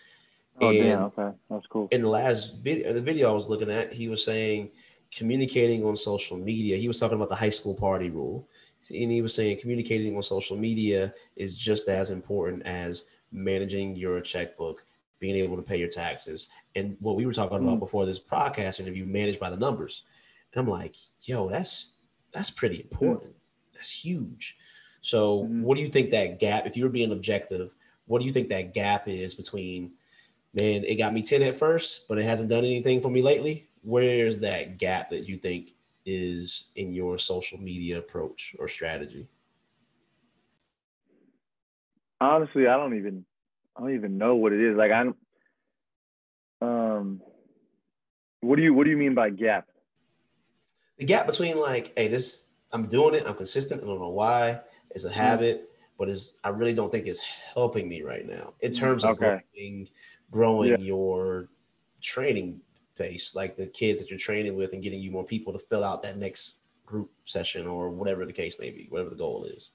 Oh, 0.59 0.69
and 0.69 0.77
damn. 0.77 1.03
Okay. 1.03 1.31
That's 1.49 1.67
cool. 1.67 1.88
In 1.91 2.01
the 2.01 2.09
last 2.09 2.57
video, 2.57 2.93
the 2.93 3.01
video 3.01 3.31
I 3.31 3.33
was 3.33 3.47
looking 3.47 3.71
at, 3.71 3.93
he 3.93 4.07
was 4.09 4.23
saying 4.23 4.71
communicating 5.15 5.85
on 5.85 5.95
social 5.95 6.38
media. 6.38 6.77
He 6.77 6.88
was 6.88 6.99
talking 6.99 7.15
about 7.15 7.29
the 7.29 7.35
high 7.35 7.49
school 7.49 7.73
party 7.73 8.09
rule. 8.09 8.47
And 8.89 9.11
he 9.11 9.21
was 9.21 9.33
saying 9.33 9.59
communicating 9.59 10.15
on 10.15 10.21
social 10.21 10.57
media 10.57 11.13
is 11.35 11.57
just 11.57 11.88
as 11.88 12.11
important 12.11 12.63
as 12.63 13.05
managing 13.31 13.95
your 13.95 14.21
checkbook, 14.21 14.85
being 15.19 15.35
able 15.35 15.55
to 15.55 15.63
pay 15.63 15.77
your 15.77 15.88
taxes. 15.88 16.49
And 16.75 16.95
what 16.99 17.15
we 17.15 17.25
were 17.25 17.33
talking 17.33 17.57
mm 17.57 17.63
about 17.63 17.79
before 17.79 18.05
this 18.05 18.19
podcast 18.19 18.79
interview, 18.79 19.05
managed 19.05 19.39
by 19.39 19.49
the 19.49 19.57
numbers. 19.57 20.03
And 20.53 20.61
I'm 20.61 20.69
like, 20.69 20.95
yo, 21.21 21.49
that's 21.49 21.93
that's 22.31 22.49
pretty 22.49 22.81
important. 22.81 23.35
That's 23.75 23.91
huge. 23.91 24.57
So 25.01 25.43
mm 25.43 25.61
what 25.61 25.75
do 25.75 25.81
you 25.81 25.89
think 25.89 26.11
that 26.11 26.39
gap, 26.39 26.65
if 26.65 26.75
you 26.75 26.83
were 26.83 26.89
being 26.89 27.11
objective, 27.11 27.75
what 28.07 28.19
do 28.21 28.27
you 28.27 28.33
think 28.33 28.49
that 28.49 28.73
gap 28.73 29.07
is 29.07 29.33
between 29.33 29.91
man, 30.53 30.83
it 30.85 30.95
got 30.95 31.13
me 31.13 31.21
10 31.21 31.43
at 31.43 31.55
first, 31.55 32.07
but 32.07 32.17
it 32.17 32.23
hasn't 32.23 32.49
done 32.49 32.63
anything 32.63 33.01
for 33.01 33.09
me 33.09 33.21
lately. 33.21 33.67
Where's 33.83 34.39
that 34.39 34.77
gap 34.77 35.09
that 35.09 35.27
you 35.27 35.38
think 35.38 35.73
is 36.05 36.71
in 36.75 36.93
your 36.93 37.17
social 37.17 37.59
media 37.59 37.99
approach 37.99 38.55
or 38.57 38.67
strategy? 38.67 39.27
Honestly, 42.21 42.67
I 42.67 42.77
don't 42.77 42.95
even 42.95 43.25
I 43.75 43.81
don't 43.81 43.95
even 43.95 44.17
know 44.17 44.35
what 44.35 44.53
it 44.53 44.61
is. 44.61 44.77
Like 44.77 44.91
I'm 44.91 45.15
um 46.61 47.21
what 48.39 48.55
do 48.55 48.61
you 48.61 48.73
what 48.73 48.85
do 48.85 48.89
you 48.89 48.97
mean 48.97 49.13
by 49.13 49.29
gap? 49.29 49.67
The 50.97 51.05
gap 51.05 51.27
between 51.27 51.59
like, 51.59 51.91
hey, 51.97 52.07
this 52.07 52.47
I'm 52.75 52.88
doing 52.88 53.15
it, 53.15 53.23
I'm 53.25 53.35
consistent, 53.35 53.81
I 53.81 53.85
don't 53.85 54.01
know 54.01 54.09
why, 54.09 54.59
it's 54.89 55.05
a 55.05 55.09
hmm. 55.09 55.15
habit, 55.15 55.69
but 55.97 56.09
it's 56.09 56.33
I 56.43 56.49
really 56.49 56.73
don't 56.73 56.91
think 56.91 57.07
it's 57.07 57.21
helping 57.53 57.88
me 57.88 58.01
right 58.01 58.27
now 58.27 58.53
in 58.59 58.73
terms 58.73 59.05
of 59.05 59.11
okay. 59.11 59.39
growing 59.53 59.88
growing 60.29 60.71
yeah. 60.71 60.77
your 60.79 61.47
training 62.01 62.59
base, 62.97 63.33
like 63.33 63.55
the 63.55 63.67
kids 63.67 64.01
that 64.01 64.09
you're 64.09 64.19
training 64.19 64.55
with, 64.57 64.73
and 64.73 64.83
getting 64.83 64.99
you 64.99 65.09
more 65.09 65.23
people 65.23 65.53
to 65.53 65.59
fill 65.59 65.85
out 65.85 66.03
that 66.03 66.17
next 66.17 66.63
group 66.85 67.09
session 67.23 67.65
or 67.65 67.89
whatever 67.89 68.25
the 68.25 68.33
case 68.33 68.59
may 68.59 68.71
be, 68.71 68.88
whatever 68.89 69.09
the 69.09 69.15
goal 69.15 69.45
is? 69.45 69.71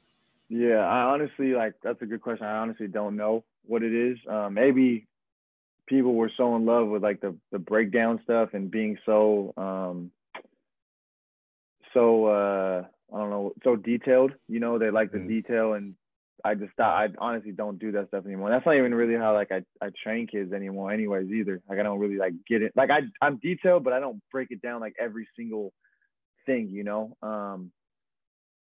Yeah, 0.51 0.81
I 0.81 1.03
honestly 1.05 1.53
like 1.53 1.75
that's 1.83 2.03
a 2.03 2.07
good 2.07 2.21
question. 2.21 2.47
I 2.47 2.59
honestly 2.59 2.87
don't 2.87 3.17
know 3.17 3.45
what 3.65 3.83
it 3.83 3.95
is. 3.95 4.19
Um, 4.29 4.53
maybe 4.55 5.07
people 5.87 6.15
were 6.15 6.31
so 6.37 6.55
in 6.57 6.67
love 6.67 6.89
with 6.89 7.03
like 7.03 7.23
the 7.23 7.35
the 7.51 7.59
breakdown 7.59 8.21
stuff 8.25 8.51
and 8.53 8.71
being 8.71 8.99
so 9.07 9.55
um 9.57 10.11
so 11.95 12.27
uh 12.27 12.85
I 13.13 13.19
don't 13.19 13.31
know 13.31 13.53
so 13.65 13.77
detailed. 13.77 14.33
You 14.49 14.61
know, 14.61 14.79
they 14.79 14.91
like 14.91 15.13
the 15.13 15.19
mm. 15.19 15.29
detail 15.29 15.75
and 15.75 15.95
I 16.45 16.55
just 16.55 16.73
thought 16.77 16.97
I 16.97 17.09
honestly 17.19 17.53
don't 17.53 17.79
do 17.79 17.93
that 17.93 18.09
stuff 18.09 18.25
anymore. 18.25 18.51
That's 18.51 18.65
not 18.65 18.77
even 18.77 18.95
really 18.95 19.17
how 19.17 19.35
like 19.35 19.51
I, 19.53 19.63
I 19.85 19.91
train 20.03 20.27
kids 20.27 20.53
anymore 20.53 20.93
anyways 20.93 21.31
either. 21.31 21.61
Like 21.69 21.79
I 21.79 21.83
don't 21.83 21.99
really 21.99 22.17
like 22.17 22.33
get 22.49 22.63
it. 22.63 22.73
Like 22.77 22.91
I 22.91 23.01
I'm 23.21 23.39
detailed, 23.39 23.85
but 23.85 23.93
I 23.93 24.01
don't 24.01 24.23
break 24.33 24.49
it 24.51 24.63
down 24.63 24.81
like 24.81 24.95
every 24.99 25.29
single 25.37 25.73
thing, 26.47 26.69
you 26.71 26.85
know. 26.85 27.17
Um 27.23 27.73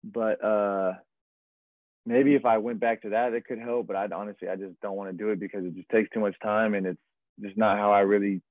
but 0.03 0.45
uh 0.45 0.95
maybe 2.07 2.35
if 2.35 2.45
I 2.45 2.59
went 2.59 2.81
back 2.81 3.03
to 3.03 3.11
that 3.11 3.33
it 3.33 3.47
could 3.47 3.59
help, 3.59 3.87
but 3.87 3.97
I 3.97 4.09
honestly 4.15 4.49
I 4.49 4.57
just 4.57 4.81
don't 4.81 4.97
want 4.97 5.11
to 5.11 5.17
do 5.17 5.31
it 5.31 5.41
because 5.41 5.65
it 5.65 5.75
just 5.75 5.89
takes 5.89 6.11
too 6.11 6.21
much 6.21 6.35
time 6.43 6.75
and 6.75 6.87
it's 6.87 7.01
just 7.41 7.57
not 7.57 7.79
how 7.79 7.93
I 7.93 8.01
really 8.01 8.43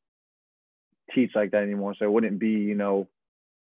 teach 1.14 1.32
like 1.36 1.52
that 1.52 1.64
anymore. 1.64 1.96
So 1.98 2.06
it 2.06 2.12
wouldn't 2.12 2.40
be, 2.40 2.52
you 2.52 2.76
know, 2.76 3.08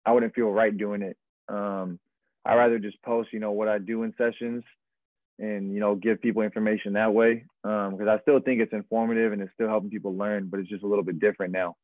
I 0.08 0.12
wouldn't 0.12 0.34
feel 0.34 0.50
right 0.50 0.76
doing 0.76 1.02
it. 1.02 1.18
Um, 1.50 1.98
I 2.42 2.54
rather 2.54 2.78
just 2.78 3.02
post, 3.02 3.28
you 3.30 3.40
know, 3.40 3.52
what 3.52 3.68
I 3.68 3.78
do 3.78 4.04
in 4.04 4.14
sessions 4.16 4.64
and 5.38 5.72
you 5.72 5.80
know 5.80 5.94
give 5.94 6.20
people 6.20 6.42
information 6.42 6.94
that 6.94 7.12
way 7.12 7.44
because 7.62 8.00
um, 8.00 8.08
I 8.08 8.18
still 8.22 8.40
think 8.40 8.60
it's 8.60 8.72
informative 8.72 9.32
and 9.32 9.42
it's 9.42 9.52
still 9.52 9.68
helping 9.68 9.90
people 9.90 10.16
learn, 10.16 10.48
but 10.48 10.60
it's 10.60 10.68
just 10.70 10.82
a 10.82 10.86
little 10.86 11.04
bit 11.04 11.20
different 11.20 11.52
now. 11.52 11.76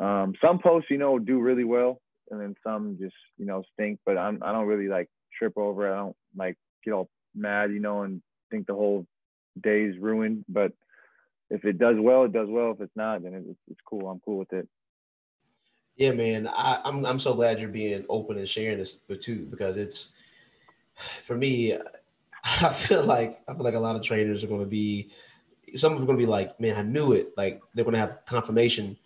Um, 0.00 0.34
some 0.40 0.60
posts, 0.60 0.88
you 0.88 0.98
know, 0.98 1.18
do 1.18 1.40
really 1.40 1.64
well, 1.64 2.00
and 2.30 2.40
then 2.40 2.54
some 2.64 2.96
just 3.00 3.16
you 3.38 3.46
know 3.46 3.64
stink. 3.72 3.98
But 4.06 4.16
I'm 4.16 4.40
I 4.40 4.52
don't 4.52 4.68
really 4.68 4.88
like 4.88 5.08
trip 5.36 5.54
over. 5.56 5.88
It. 5.88 5.92
I 5.92 5.96
don't 5.96 6.16
like 6.36 6.56
get 6.84 6.92
all 6.92 7.10
mad, 7.34 7.72
you 7.72 7.80
know, 7.80 8.02
and 8.02 8.22
think 8.52 8.68
the 8.68 8.74
whole 8.74 9.04
day's 9.60 9.98
ruined. 9.98 10.44
But 10.48 10.72
if 11.50 11.64
it 11.64 11.78
does 11.78 11.96
well, 11.98 12.24
it 12.24 12.32
does 12.32 12.48
well. 12.48 12.70
If 12.70 12.80
it's 12.80 12.96
not, 12.96 13.24
then 13.24 13.56
it's 13.68 13.80
cool. 13.84 14.08
I'm 14.08 14.20
cool 14.24 14.38
with 14.38 14.52
it. 14.52 14.68
Yeah, 15.98 16.12
man. 16.12 16.46
I, 16.46 16.80
I'm 16.84 17.04
I'm 17.04 17.18
so 17.18 17.34
glad 17.34 17.60
you're 17.60 17.68
being 17.68 18.04
open 18.08 18.38
and 18.38 18.48
sharing 18.48 18.78
this 18.78 19.02
too 19.20 19.46
because 19.50 19.76
it's 19.76 20.12
for 20.94 21.36
me. 21.36 21.74
I 22.62 22.72
feel 22.72 23.04
like 23.04 23.40
I 23.48 23.54
feel 23.54 23.64
like 23.64 23.74
a 23.74 23.80
lot 23.80 23.96
of 23.96 24.02
trainers 24.02 24.44
are 24.44 24.46
going 24.48 24.60
to 24.60 24.66
be 24.66 25.10
some 25.74 25.92
of 25.92 25.98
them 25.98 26.04
are 26.04 26.06
going 26.06 26.18
to 26.18 26.24
be 26.24 26.30
like, 26.30 26.58
man, 26.60 26.76
I 26.76 26.82
knew 26.82 27.12
it. 27.12 27.32
Like 27.36 27.60
they're 27.74 27.84
going 27.84 27.94
to 27.94 28.00
have 28.00 28.24
confirmation, 28.26 28.96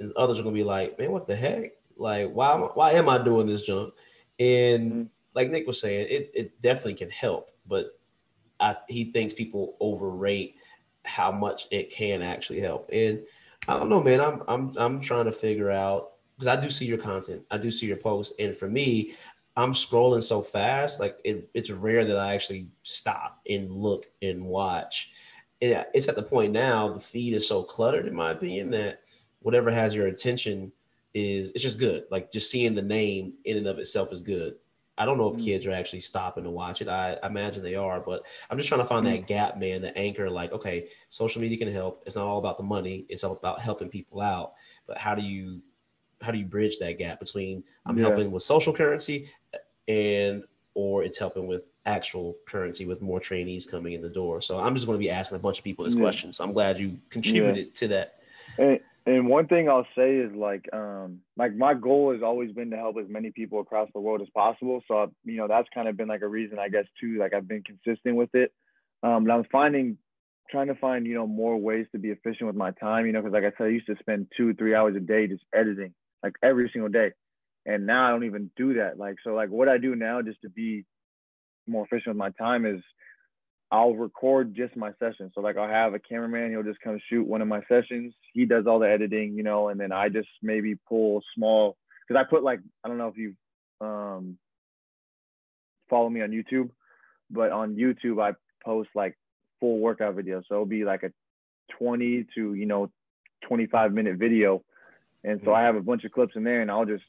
and 0.00 0.12
others 0.16 0.40
are 0.40 0.42
going 0.42 0.54
to 0.54 0.60
be 0.60 0.64
like, 0.64 0.98
man, 0.98 1.12
what 1.12 1.28
the 1.28 1.36
heck? 1.36 1.72
Like 1.96 2.32
why 2.32 2.56
why 2.56 2.92
am 2.92 3.08
I 3.08 3.18
doing 3.18 3.46
this 3.46 3.62
junk? 3.62 3.94
And 4.40 4.92
mm-hmm. 4.92 5.02
like 5.34 5.50
Nick 5.50 5.68
was 5.68 5.80
saying, 5.80 6.08
it 6.10 6.32
it 6.34 6.60
definitely 6.60 6.94
can 6.94 7.10
help, 7.10 7.52
but 7.64 7.96
I, 8.58 8.76
he 8.88 9.12
thinks 9.12 9.34
people 9.34 9.76
overrate 9.78 10.56
how 11.04 11.30
much 11.30 11.68
it 11.70 11.90
can 11.90 12.22
actually 12.22 12.60
help. 12.60 12.90
And 12.92 13.24
I 13.68 13.78
don't 13.78 13.88
know, 13.88 14.02
man. 14.02 14.20
I'm 14.20 14.42
I'm 14.48 14.74
I'm 14.76 15.00
trying 15.00 15.26
to 15.26 15.32
figure 15.32 15.70
out 15.70 16.13
because 16.36 16.48
I 16.48 16.60
do 16.60 16.70
see 16.70 16.86
your 16.86 16.98
content, 16.98 17.42
I 17.50 17.58
do 17.58 17.70
see 17.70 17.86
your 17.86 17.96
posts, 17.96 18.34
and 18.38 18.56
for 18.56 18.68
me, 18.68 19.14
I'm 19.56 19.72
scrolling 19.72 20.22
so 20.22 20.42
fast, 20.42 20.98
like 20.98 21.16
it, 21.24 21.48
it's 21.54 21.70
rare 21.70 22.04
that 22.04 22.16
I 22.16 22.34
actually 22.34 22.68
stop 22.82 23.40
and 23.48 23.70
look 23.70 24.06
and 24.20 24.44
watch. 24.44 25.12
And 25.62 25.86
it's 25.94 26.08
at 26.08 26.16
the 26.16 26.22
point 26.22 26.52
now, 26.52 26.92
the 26.92 27.00
feed 27.00 27.34
is 27.34 27.46
so 27.46 27.62
cluttered, 27.62 28.06
in 28.06 28.14
my 28.14 28.32
opinion, 28.32 28.70
that 28.70 29.00
whatever 29.40 29.70
has 29.70 29.94
your 29.94 30.08
attention 30.08 30.72
is 31.14 31.50
it's 31.50 31.62
just 31.62 31.78
good. 31.78 32.04
Like 32.10 32.32
just 32.32 32.50
seeing 32.50 32.74
the 32.74 32.82
name 32.82 33.34
in 33.44 33.56
and 33.56 33.66
of 33.68 33.78
itself 33.78 34.12
is 34.12 34.22
good. 34.22 34.56
I 34.98 35.04
don't 35.04 35.18
know 35.18 35.28
if 35.32 35.36
mm. 35.36 35.44
kids 35.44 35.66
are 35.66 35.72
actually 35.72 36.00
stopping 36.00 36.44
to 36.44 36.50
watch 36.50 36.80
it. 36.80 36.88
I, 36.88 37.14
I 37.22 37.26
imagine 37.26 37.62
they 37.62 37.74
are, 37.74 38.00
but 38.00 38.26
I'm 38.50 38.58
just 38.58 38.68
trying 38.68 38.80
to 38.80 38.86
find 38.86 39.06
that 39.06 39.26
gap, 39.26 39.58
man, 39.58 39.82
the 39.82 39.96
anchor. 39.96 40.30
Like, 40.30 40.52
okay, 40.52 40.88
social 41.08 41.40
media 41.40 41.58
can 41.58 41.68
help. 41.68 42.02
It's 42.06 42.16
not 42.16 42.26
all 42.26 42.38
about 42.38 42.58
the 42.58 42.64
money. 42.64 43.06
It's 43.08 43.24
all 43.24 43.32
about 43.32 43.60
helping 43.60 43.88
people 43.88 44.20
out. 44.20 44.54
But 44.86 44.98
how 44.98 45.14
do 45.14 45.22
you 45.22 45.62
how 46.24 46.32
do 46.32 46.38
you 46.38 46.46
bridge 46.46 46.78
that 46.78 46.98
gap 46.98 47.20
between 47.20 47.62
I'm 47.86 47.96
yeah. 47.96 48.06
helping 48.06 48.30
with 48.30 48.42
social 48.42 48.72
currency 48.72 49.28
and 49.86 50.44
or 50.74 51.04
it's 51.04 51.18
helping 51.18 51.46
with 51.46 51.66
actual 51.86 52.36
currency 52.46 52.86
with 52.86 53.00
more 53.00 53.20
trainees 53.20 53.66
coming 53.66 53.92
in 53.92 54.02
the 54.02 54.08
door. 54.08 54.40
So 54.40 54.58
I'm 54.58 54.74
just 54.74 54.86
going 54.86 54.98
to 54.98 55.02
be 55.02 55.10
asking 55.10 55.36
a 55.36 55.40
bunch 55.40 55.58
of 55.58 55.64
people 55.64 55.84
this 55.84 55.94
yeah. 55.94 56.00
question. 56.00 56.32
So 56.32 56.44
I'm 56.44 56.52
glad 56.52 56.78
you 56.78 56.98
contributed 57.10 57.66
yeah. 57.66 57.72
to 57.74 57.88
that. 57.88 58.14
And, 58.58 58.80
and 59.06 59.28
one 59.28 59.46
thing 59.46 59.68
I'll 59.68 59.86
say 59.96 60.16
is 60.16 60.34
like, 60.34 60.66
um, 60.72 61.20
like 61.36 61.54
my 61.54 61.74
goal 61.74 62.12
has 62.12 62.22
always 62.22 62.52
been 62.52 62.70
to 62.70 62.76
help 62.76 62.96
as 62.98 63.08
many 63.08 63.30
people 63.30 63.60
across 63.60 63.88
the 63.92 64.00
world 64.00 64.22
as 64.22 64.28
possible. 64.30 64.82
So 64.88 65.12
you 65.24 65.36
know 65.36 65.46
that's 65.46 65.68
kind 65.74 65.88
of 65.88 65.96
been 65.96 66.08
like 66.08 66.22
a 66.22 66.28
reason 66.28 66.58
I 66.58 66.68
guess 66.68 66.86
too. 67.00 67.18
Like 67.18 67.34
I've 67.34 67.46
been 67.46 67.62
consistent 67.62 68.16
with 68.16 68.34
it. 68.34 68.52
Um, 69.02 69.24
but 69.24 69.34
I'm 69.34 69.44
finding, 69.52 69.98
trying 70.50 70.68
to 70.68 70.74
find 70.76 71.06
you 71.06 71.14
know 71.14 71.26
more 71.26 71.58
ways 71.58 71.86
to 71.92 71.98
be 71.98 72.10
efficient 72.10 72.46
with 72.46 72.56
my 72.56 72.70
time. 72.70 73.04
You 73.04 73.12
know, 73.12 73.20
because 73.20 73.34
like 73.34 73.44
I 73.44 73.56
said, 73.58 73.66
I 73.66 73.70
used 73.70 73.86
to 73.88 73.96
spend 74.00 74.28
two 74.34 74.54
three 74.54 74.74
hours 74.74 74.96
a 74.96 75.00
day 75.00 75.26
just 75.26 75.44
editing 75.54 75.92
like 76.24 76.36
every 76.42 76.70
single 76.72 76.88
day. 76.88 77.12
And 77.66 77.86
now 77.86 78.06
I 78.06 78.10
don't 78.10 78.24
even 78.24 78.50
do 78.56 78.74
that. 78.74 78.98
Like, 78.98 79.16
so 79.22 79.34
like 79.34 79.50
what 79.50 79.68
I 79.68 79.78
do 79.78 79.94
now 79.94 80.22
just 80.22 80.40
to 80.42 80.48
be 80.48 80.84
more 81.66 81.84
efficient 81.84 82.08
with 82.08 82.16
my 82.16 82.30
time 82.30 82.66
is 82.66 82.80
I'll 83.70 83.94
record 83.94 84.54
just 84.54 84.76
my 84.76 84.92
sessions. 84.98 85.32
So 85.34 85.40
like 85.40 85.56
I'll 85.56 85.68
have 85.68 85.94
a 85.94 85.98
cameraman, 85.98 86.50
he'll 86.50 86.62
just 86.62 86.80
come 86.80 86.98
shoot 87.08 87.26
one 87.26 87.42
of 87.42 87.48
my 87.48 87.60
sessions. 87.68 88.14
He 88.32 88.46
does 88.46 88.66
all 88.66 88.78
the 88.78 88.90
editing, 88.90 89.34
you 89.36 89.42
know, 89.42 89.68
and 89.68 89.78
then 89.78 89.92
I 89.92 90.08
just 90.08 90.28
maybe 90.42 90.76
pull 90.88 91.22
small 91.34 91.76
because 92.06 92.20
I 92.20 92.28
put 92.28 92.42
like 92.42 92.60
I 92.82 92.88
don't 92.88 92.98
know 92.98 93.08
if 93.08 93.16
you 93.16 93.34
um 93.80 94.38
follow 95.90 96.08
me 96.08 96.22
on 96.22 96.30
YouTube, 96.30 96.70
but 97.30 97.52
on 97.52 97.76
YouTube 97.76 98.22
I 98.22 98.34
post 98.64 98.90
like 98.94 99.18
full 99.60 99.78
workout 99.78 100.16
videos. 100.16 100.44
So 100.48 100.54
it'll 100.54 100.66
be 100.66 100.84
like 100.84 101.02
a 101.02 101.12
20 101.78 102.26
to 102.34 102.54
you 102.54 102.66
know 102.66 102.90
25 103.48 103.92
minute 103.92 104.16
video 104.16 104.62
and 105.24 105.40
so 105.44 105.54
I 105.54 105.62
have 105.62 105.74
a 105.74 105.80
bunch 105.80 106.04
of 106.04 106.12
clips 106.12 106.36
in 106.36 106.44
there 106.44 106.60
and 106.60 106.70
I'll 106.70 106.84
just 106.84 107.04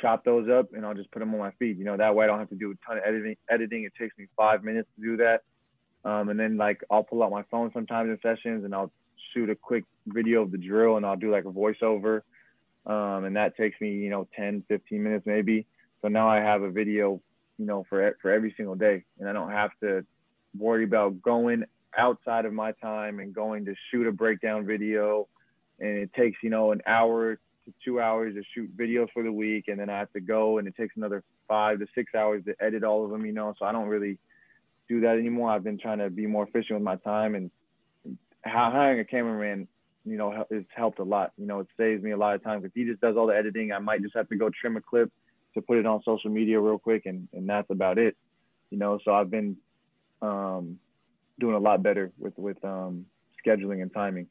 chop 0.00 0.24
those 0.24 0.48
up 0.48 0.72
and 0.72 0.86
I'll 0.86 0.94
just 0.94 1.10
put 1.10 1.18
them 1.18 1.34
on 1.34 1.40
my 1.40 1.50
feed. 1.58 1.76
You 1.76 1.84
know, 1.84 1.96
that 1.96 2.14
way 2.14 2.24
I 2.24 2.28
don't 2.28 2.38
have 2.38 2.48
to 2.50 2.54
do 2.54 2.70
a 2.70 2.86
ton 2.86 2.98
of 2.98 3.04
editing. 3.04 3.36
Editing 3.50 3.84
it 3.84 3.92
takes 3.98 4.16
me 4.16 4.26
five 4.36 4.62
minutes 4.62 4.88
to 4.96 5.02
do 5.02 5.16
that. 5.18 5.42
Um, 6.04 6.28
and 6.28 6.38
then 6.38 6.56
like 6.56 6.82
I'll 6.90 7.02
pull 7.02 7.22
out 7.22 7.30
my 7.30 7.42
phone 7.50 7.70
sometimes 7.74 8.10
in 8.10 8.18
sessions 8.22 8.64
and 8.64 8.74
I'll 8.74 8.92
shoot 9.34 9.50
a 9.50 9.56
quick 9.56 9.84
video 10.06 10.42
of 10.42 10.52
the 10.52 10.58
drill 10.58 10.96
and 10.96 11.04
I'll 11.04 11.16
do 11.16 11.32
like 11.32 11.44
a 11.44 11.48
voiceover. 11.48 12.22
Um, 12.86 13.24
and 13.24 13.36
that 13.36 13.56
takes 13.56 13.80
me, 13.80 13.90
you 13.90 14.10
know, 14.10 14.28
10, 14.36 14.64
15 14.68 15.02
minutes 15.02 15.26
maybe. 15.26 15.66
So 16.00 16.08
now 16.08 16.28
I 16.28 16.38
have 16.38 16.62
a 16.62 16.70
video, 16.70 17.20
you 17.58 17.66
know, 17.66 17.84
for 17.88 18.16
for 18.20 18.30
every 18.32 18.54
single 18.56 18.74
day, 18.74 19.04
and 19.20 19.28
I 19.28 19.32
don't 19.32 19.50
have 19.50 19.70
to 19.82 20.04
worry 20.58 20.82
about 20.82 21.22
going 21.22 21.64
outside 21.96 22.44
of 22.44 22.52
my 22.52 22.72
time 22.72 23.20
and 23.20 23.32
going 23.32 23.64
to 23.66 23.74
shoot 23.90 24.06
a 24.06 24.12
breakdown 24.12 24.66
video 24.66 25.28
and 25.80 25.98
it 25.98 26.12
takes 26.14 26.38
you 26.42 26.50
know 26.50 26.72
an 26.72 26.82
hour 26.86 27.36
to 27.36 27.74
two 27.84 28.00
hours 28.00 28.34
to 28.34 28.42
shoot 28.54 28.76
videos 28.76 29.08
for 29.12 29.22
the 29.22 29.32
week, 29.32 29.68
and 29.68 29.78
then 29.78 29.88
I 29.90 29.98
have 29.98 30.12
to 30.12 30.20
go, 30.20 30.58
and 30.58 30.66
it 30.66 30.76
takes 30.76 30.96
another 30.96 31.22
five 31.48 31.78
to 31.78 31.86
six 31.94 32.14
hours 32.14 32.44
to 32.46 32.54
edit 32.60 32.84
all 32.84 33.04
of 33.04 33.10
them. 33.10 33.24
You 33.26 33.32
know, 33.32 33.54
so 33.58 33.64
I 33.64 33.72
don't 33.72 33.88
really 33.88 34.18
do 34.88 35.00
that 35.02 35.16
anymore. 35.18 35.50
I've 35.50 35.64
been 35.64 35.78
trying 35.78 35.98
to 35.98 36.10
be 36.10 36.26
more 36.26 36.44
efficient 36.44 36.78
with 36.78 36.82
my 36.82 36.96
time, 36.96 37.34
and 37.34 37.50
hiring 38.44 39.00
a 39.00 39.04
cameraman, 39.04 39.68
you 40.04 40.16
know, 40.16 40.44
has 40.50 40.64
helped 40.74 40.98
a 40.98 41.04
lot. 41.04 41.32
You 41.36 41.46
know, 41.46 41.60
it 41.60 41.68
saves 41.76 42.02
me 42.02 42.10
a 42.10 42.16
lot 42.16 42.34
of 42.34 42.42
time 42.42 42.60
because 42.60 42.72
he 42.74 42.84
just 42.84 43.00
does 43.00 43.16
all 43.16 43.26
the 43.26 43.36
editing. 43.36 43.72
I 43.72 43.78
might 43.78 44.02
just 44.02 44.16
have 44.16 44.28
to 44.28 44.36
go 44.36 44.50
trim 44.50 44.76
a 44.76 44.80
clip 44.80 45.10
to 45.54 45.62
put 45.62 45.78
it 45.78 45.86
on 45.86 46.02
social 46.04 46.30
media 46.30 46.60
real 46.60 46.78
quick, 46.78 47.06
and 47.06 47.28
and 47.32 47.48
that's 47.48 47.70
about 47.70 47.98
it. 47.98 48.16
You 48.70 48.78
know, 48.78 48.98
so 49.04 49.12
I've 49.12 49.30
been 49.30 49.56
um, 50.20 50.78
doing 51.38 51.54
a 51.54 51.58
lot 51.58 51.82
better 51.82 52.10
with 52.18 52.36
with 52.36 52.62
um, 52.64 53.06
scheduling 53.44 53.82
and 53.82 53.92
timing. 53.92 54.28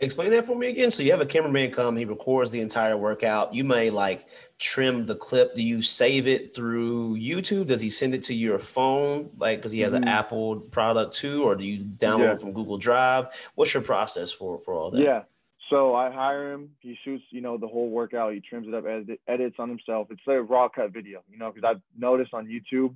Explain 0.00 0.30
that 0.30 0.44
for 0.44 0.56
me 0.56 0.68
again. 0.68 0.90
So 0.90 1.02
you 1.02 1.12
have 1.12 1.20
a 1.20 1.26
cameraman 1.26 1.70
come, 1.70 1.96
he 1.96 2.04
records 2.04 2.50
the 2.50 2.60
entire 2.60 2.96
workout. 2.96 3.54
You 3.54 3.62
may 3.62 3.90
like 3.90 4.28
trim 4.58 5.06
the 5.06 5.14
clip. 5.14 5.54
Do 5.54 5.62
you 5.62 5.82
save 5.82 6.26
it 6.26 6.54
through 6.54 7.16
YouTube? 7.16 7.68
Does 7.68 7.80
he 7.80 7.90
send 7.90 8.12
it 8.14 8.22
to 8.24 8.34
your 8.34 8.58
phone? 8.58 9.30
Like, 9.38 9.58
because 9.58 9.72
he 9.72 9.80
has 9.80 9.92
mm-hmm. 9.92 10.02
an 10.02 10.08
Apple 10.08 10.60
product 10.60 11.14
too, 11.14 11.44
or 11.44 11.54
do 11.54 11.64
you 11.64 11.84
download 11.84 12.18
yeah. 12.18 12.32
it 12.32 12.40
from 12.40 12.52
Google 12.52 12.76
Drive? 12.76 13.26
What's 13.54 13.72
your 13.72 13.84
process 13.84 14.32
for 14.32 14.58
for 14.58 14.74
all 14.74 14.90
that? 14.90 15.00
Yeah. 15.00 15.22
So 15.70 15.94
I 15.94 16.10
hire 16.10 16.52
him. 16.52 16.70
He 16.80 16.98
shoots, 17.04 17.24
you 17.30 17.40
know, 17.40 17.56
the 17.56 17.66
whole 17.66 17.88
workout. 17.88 18.34
He 18.34 18.40
trims 18.40 18.68
it 18.68 18.74
up, 18.74 18.84
edit, 18.86 19.20
edits 19.26 19.56
on 19.58 19.68
himself. 19.68 20.08
It's 20.10 20.20
a 20.26 20.42
raw 20.42 20.68
cut 20.68 20.92
video, 20.92 21.22
you 21.30 21.38
know, 21.38 21.50
because 21.50 21.66
I've 21.66 21.80
noticed 21.96 22.34
on 22.34 22.46
YouTube 22.46 22.94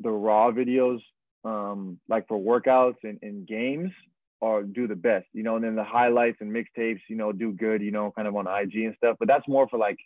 the 0.00 0.10
raw 0.10 0.50
videos, 0.50 1.00
um, 1.44 1.98
like 2.08 2.26
for 2.28 2.38
workouts 2.38 2.96
and, 3.04 3.18
and 3.22 3.46
games, 3.46 3.90
or 4.40 4.62
do 4.62 4.86
the 4.86 4.96
best, 4.96 5.26
you 5.32 5.42
know, 5.42 5.56
and 5.56 5.64
then 5.64 5.76
the 5.76 5.84
highlights 5.84 6.38
and 6.40 6.50
mixtapes, 6.50 7.00
you 7.08 7.16
know, 7.16 7.30
do 7.32 7.52
good, 7.52 7.82
you 7.82 7.90
know, 7.90 8.12
kind 8.16 8.26
of 8.26 8.34
on 8.36 8.46
IG 8.46 8.84
and 8.84 8.94
stuff. 8.96 9.16
But 9.18 9.28
that's 9.28 9.46
more 9.46 9.68
for 9.68 9.78
like 9.78 9.98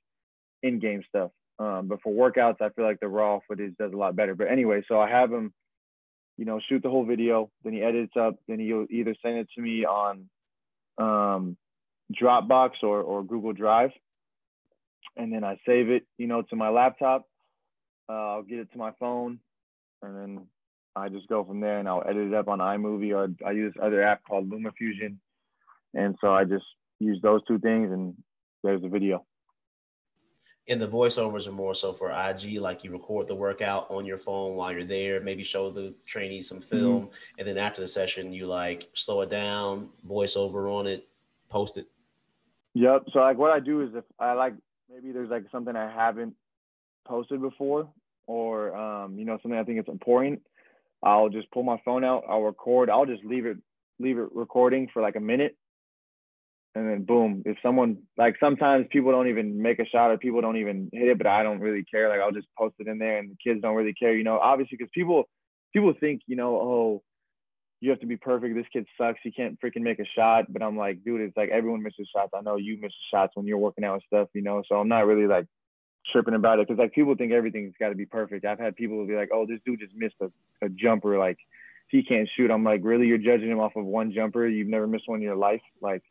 in-game 0.63 1.03
stuff. 1.09 1.31
Um, 1.59 1.87
but 1.87 2.01
for 2.03 2.13
workouts, 2.13 2.61
I 2.61 2.71
feel 2.71 2.85
like 2.85 2.99
the 2.99 3.09
raw 3.09 3.39
footage 3.47 3.75
does 3.79 3.93
a 3.93 3.97
lot 3.97 4.17
better. 4.17 4.35
But 4.35 4.51
anyway, 4.51 4.83
so 4.89 4.99
I 4.99 5.09
have 5.09 5.31
him, 5.31 5.53
you 6.37 6.45
know, 6.45 6.61
shoot 6.69 6.83
the 6.83 6.91
whole 6.91 7.05
video, 7.05 7.51
then 7.63 7.75
he 7.75 7.83
edits 7.83 8.15
up, 8.19 8.35
then 8.49 8.59
he'll 8.59 8.87
either 8.91 9.15
send 9.23 9.39
it 9.39 9.49
to 9.55 9.63
me 9.63 9.85
on 9.85 10.29
um, 10.99 11.57
Dropbox 12.13 12.71
or 12.83 13.03
or 13.03 13.23
Google 13.23 13.53
Drive, 13.53 13.91
and 15.17 15.33
then 15.33 15.45
I 15.45 15.59
save 15.67 15.91
it, 15.91 16.05
you 16.19 16.27
know, 16.27 16.43
to 16.43 16.57
my 16.57 16.71
laptop. 16.71 17.29
Uh, 18.09 18.35
I'll 18.35 18.43
get 18.43 18.59
it 18.59 18.73
to 18.73 18.79
my 18.79 18.91
phone, 18.99 19.39
and 20.03 20.17
then 20.17 20.47
I 20.97 21.09
just 21.09 21.29
go 21.29 21.45
from 21.45 21.61
there 21.61 21.79
and 21.79 21.89
I'll 21.89 22.05
edit 22.09 22.29
it 22.29 22.35
up 22.35 22.49
on 22.49 22.61
iMovie 22.61 23.15
or 23.15 23.29
I 23.47 23.53
use 23.53 23.75
other 23.83 24.03
app 24.03 24.23
called 24.25 24.51
LumaFusion. 24.51 25.17
And 25.95 26.17
so 26.21 26.33
I 26.33 26.45
just 26.45 26.65
use 27.01 27.19
those 27.23 27.41
two 27.47 27.59
things 27.59 27.93
and 27.93 28.15
there's 28.63 28.83
the 28.83 28.89
video. 28.89 29.25
And 30.67 30.81
the 30.81 30.89
voiceovers 30.89 31.47
are 31.47 31.53
more 31.53 31.75
so 31.75 31.93
for 31.93 32.11
IG, 32.11 32.59
like 32.59 32.85
you 32.85 32.91
record 32.91 33.29
the 33.29 33.35
workout 33.35 33.91
on 33.91 34.07
your 34.07 34.17
phone 34.17 34.55
while 34.55 34.73
you're 34.73 34.85
there, 34.85 35.21
maybe 35.21 35.43
show 35.43 35.71
the 35.71 35.95
trainees 36.07 36.49
some 36.49 36.63
film, 36.63 37.03
mm-hmm. 37.03 37.39
and 37.39 37.47
then 37.47 37.59
after 37.59 37.83
the 37.83 37.89
session, 37.89 38.33
you 38.33 38.47
like 38.47 38.89
slow 38.95 39.21
it 39.21 39.29
down, 39.29 39.91
voiceover 40.09 40.73
on 40.73 40.87
it, 40.87 41.07
post 41.51 41.77
it. 41.77 41.87
Yep. 42.73 43.05
So 43.13 43.19
like 43.19 43.37
what 43.37 43.53
I 43.53 43.61
do 43.61 43.83
is 43.83 43.91
if 43.95 44.05
I 44.19 44.33
like 44.33 44.55
maybe 44.91 45.13
there's 45.13 45.29
like 45.29 45.45
something 45.53 45.77
I 45.77 45.91
haven't 45.91 46.35
posted 47.07 47.43
before, 47.43 47.89
or 48.27 48.75
um, 48.75 49.19
you 49.19 49.27
know 49.27 49.39
something 49.43 49.59
I 49.59 49.65
think 49.65 49.79
it's 49.79 49.89
important, 49.91 50.41
I'll 51.05 51.29
just 51.29 51.51
pull 51.53 51.65
my 51.65 51.79
phone 51.85 52.05
out, 52.05 52.25
I'll 52.29 52.43
record, 52.43 52.91
I'll 52.91 53.07
just 53.07 53.25
leave 53.25 53.47
it 53.47 53.59
leave 54.01 54.19
it 54.19 54.29
recording 54.35 54.89
for 54.93 55.03
like 55.03 55.17
a 55.17 55.21
minute. 55.21 55.57
and 56.75 56.89
then 56.89 57.05
boom. 57.05 57.43
If 57.47 57.57
someone 57.63 57.99
like 58.17 58.37
sometimes 58.41 58.87
people 58.91 59.13
don't 59.13 59.29
even 59.29 59.61
make 59.63 59.79
a 59.79 59.87
shot 59.87 60.11
or 60.11 60.19
people 60.19 60.41
don't 60.41 60.57
even 60.57 60.91
hit 60.93 61.09
it, 61.09 61.19
but 61.19 61.27
I 61.29 61.43
don't 61.43 61.61
really 61.61 61.85
care. 61.85 62.09
Like 62.09 62.21
I'll 62.21 62.33
just 62.33 62.49
post 62.59 62.75
it 62.81 62.89
in 62.89 62.99
there, 62.99 63.19
and 63.19 63.31
the 63.31 63.37
kids 63.43 63.61
don't 63.63 63.77
really 63.77 63.95
care. 63.95 64.15
You 64.17 64.25
know, 64.25 64.39
obviously 64.39 64.77
because 64.79 64.91
people 64.95 65.25
people 65.73 65.95
think 66.01 66.23
you 66.27 66.37
know 66.37 66.57
oh 66.57 67.03
you 67.81 67.91
have 67.91 68.01
to 68.01 68.07
be 68.07 68.17
perfect. 68.17 68.55
This 68.55 68.67
kid 68.73 68.87
sucks. 68.99 69.21
He 69.23 69.31
can't 69.31 69.59
freaking 69.61 69.83
make 69.83 69.99
a 70.01 70.07
shot. 70.17 70.47
But 70.53 70.63
I'm 70.63 70.77
like, 70.77 71.05
dude, 71.05 71.21
it's 71.21 71.37
like 71.37 71.51
everyone 71.51 71.83
misses 71.83 72.09
shots. 72.15 72.33
I 72.35 72.41
know 72.41 72.57
you 72.57 72.79
miss 72.81 72.93
shots 73.13 73.33
when 73.35 73.47
you're 73.47 73.59
working 73.59 73.85
out 73.85 73.95
and 73.95 74.03
stuff, 74.07 74.29
you 74.35 74.43
know. 74.43 74.63
So 74.69 74.77
I'm 74.77 74.89
not 74.89 75.07
really 75.07 75.27
like 75.27 75.47
tripping 76.13 76.35
about 76.35 76.59
it 76.59 76.69
because 76.69 76.79
like 76.79 76.93
people 76.93 77.15
think 77.15 77.33
everything's 77.33 77.75
got 77.79 77.89
to 77.89 77.95
be 77.95 78.07
perfect. 78.07 78.45
I've 78.45 78.59
had 78.59 78.77
people 78.77 79.07
be 79.07 79.15
like, 79.15 79.31
oh, 79.33 79.47
this 79.47 79.61
dude 79.65 79.81
just 79.81 79.95
missed 79.95 80.17
a, 80.21 80.31
a 80.65 80.69
jumper. 80.69 81.19
Like 81.19 81.39
he 81.89 82.03
can't 82.03 82.29
shoot. 82.37 82.51
I'm 82.51 82.65
like, 82.65 82.81
really? 82.83 83.07
You're 83.07 83.19
judging 83.19 83.51
him 83.51 83.61
off 83.61 83.77
of 83.77 83.85
one 83.85 84.13
jumper? 84.13 84.47
You've 84.47 84.69
never 84.69 84.87
missed 84.87 85.09
one 85.09 85.19
in 85.19 85.23
your 85.23 85.37
life? 85.37 85.63
Like, 85.81 86.03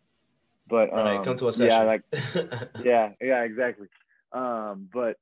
but 0.68 0.94
um, 0.94 1.00
right, 1.00 1.24
come 1.24 1.38
to 1.38 1.48
a 1.48 1.54
session. 1.54 1.72
Yeah, 1.72 1.84
like, 1.84 2.04
yeah, 2.84 3.10
yeah, 3.22 3.44
exactly. 3.44 3.88
Um, 4.32 4.90
but 4.94 5.18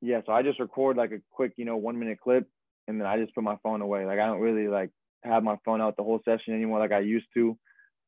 yeah, 0.00 0.20
so 0.26 0.32
I 0.32 0.42
just 0.42 0.60
record 0.60 0.96
like 0.96 1.12
a 1.12 1.20
quick, 1.30 1.52
you 1.56 1.64
know, 1.64 1.76
one 1.76 1.98
minute 1.98 2.20
clip, 2.20 2.48
and 2.86 3.00
then 3.00 3.06
I 3.06 3.18
just 3.18 3.34
put 3.34 3.44
my 3.44 3.56
phone 3.62 3.82
away. 3.82 4.06
Like 4.06 4.18
I 4.18 4.26
don't 4.26 4.40
really 4.40 4.68
like 4.68 4.90
have 5.22 5.42
my 5.42 5.56
phone 5.64 5.80
out 5.80 5.96
the 5.96 6.04
whole 6.04 6.20
session 6.24 6.54
anymore 6.54 6.78
like 6.78 6.92
I 6.92 7.00
used 7.00 7.26
to. 7.34 7.58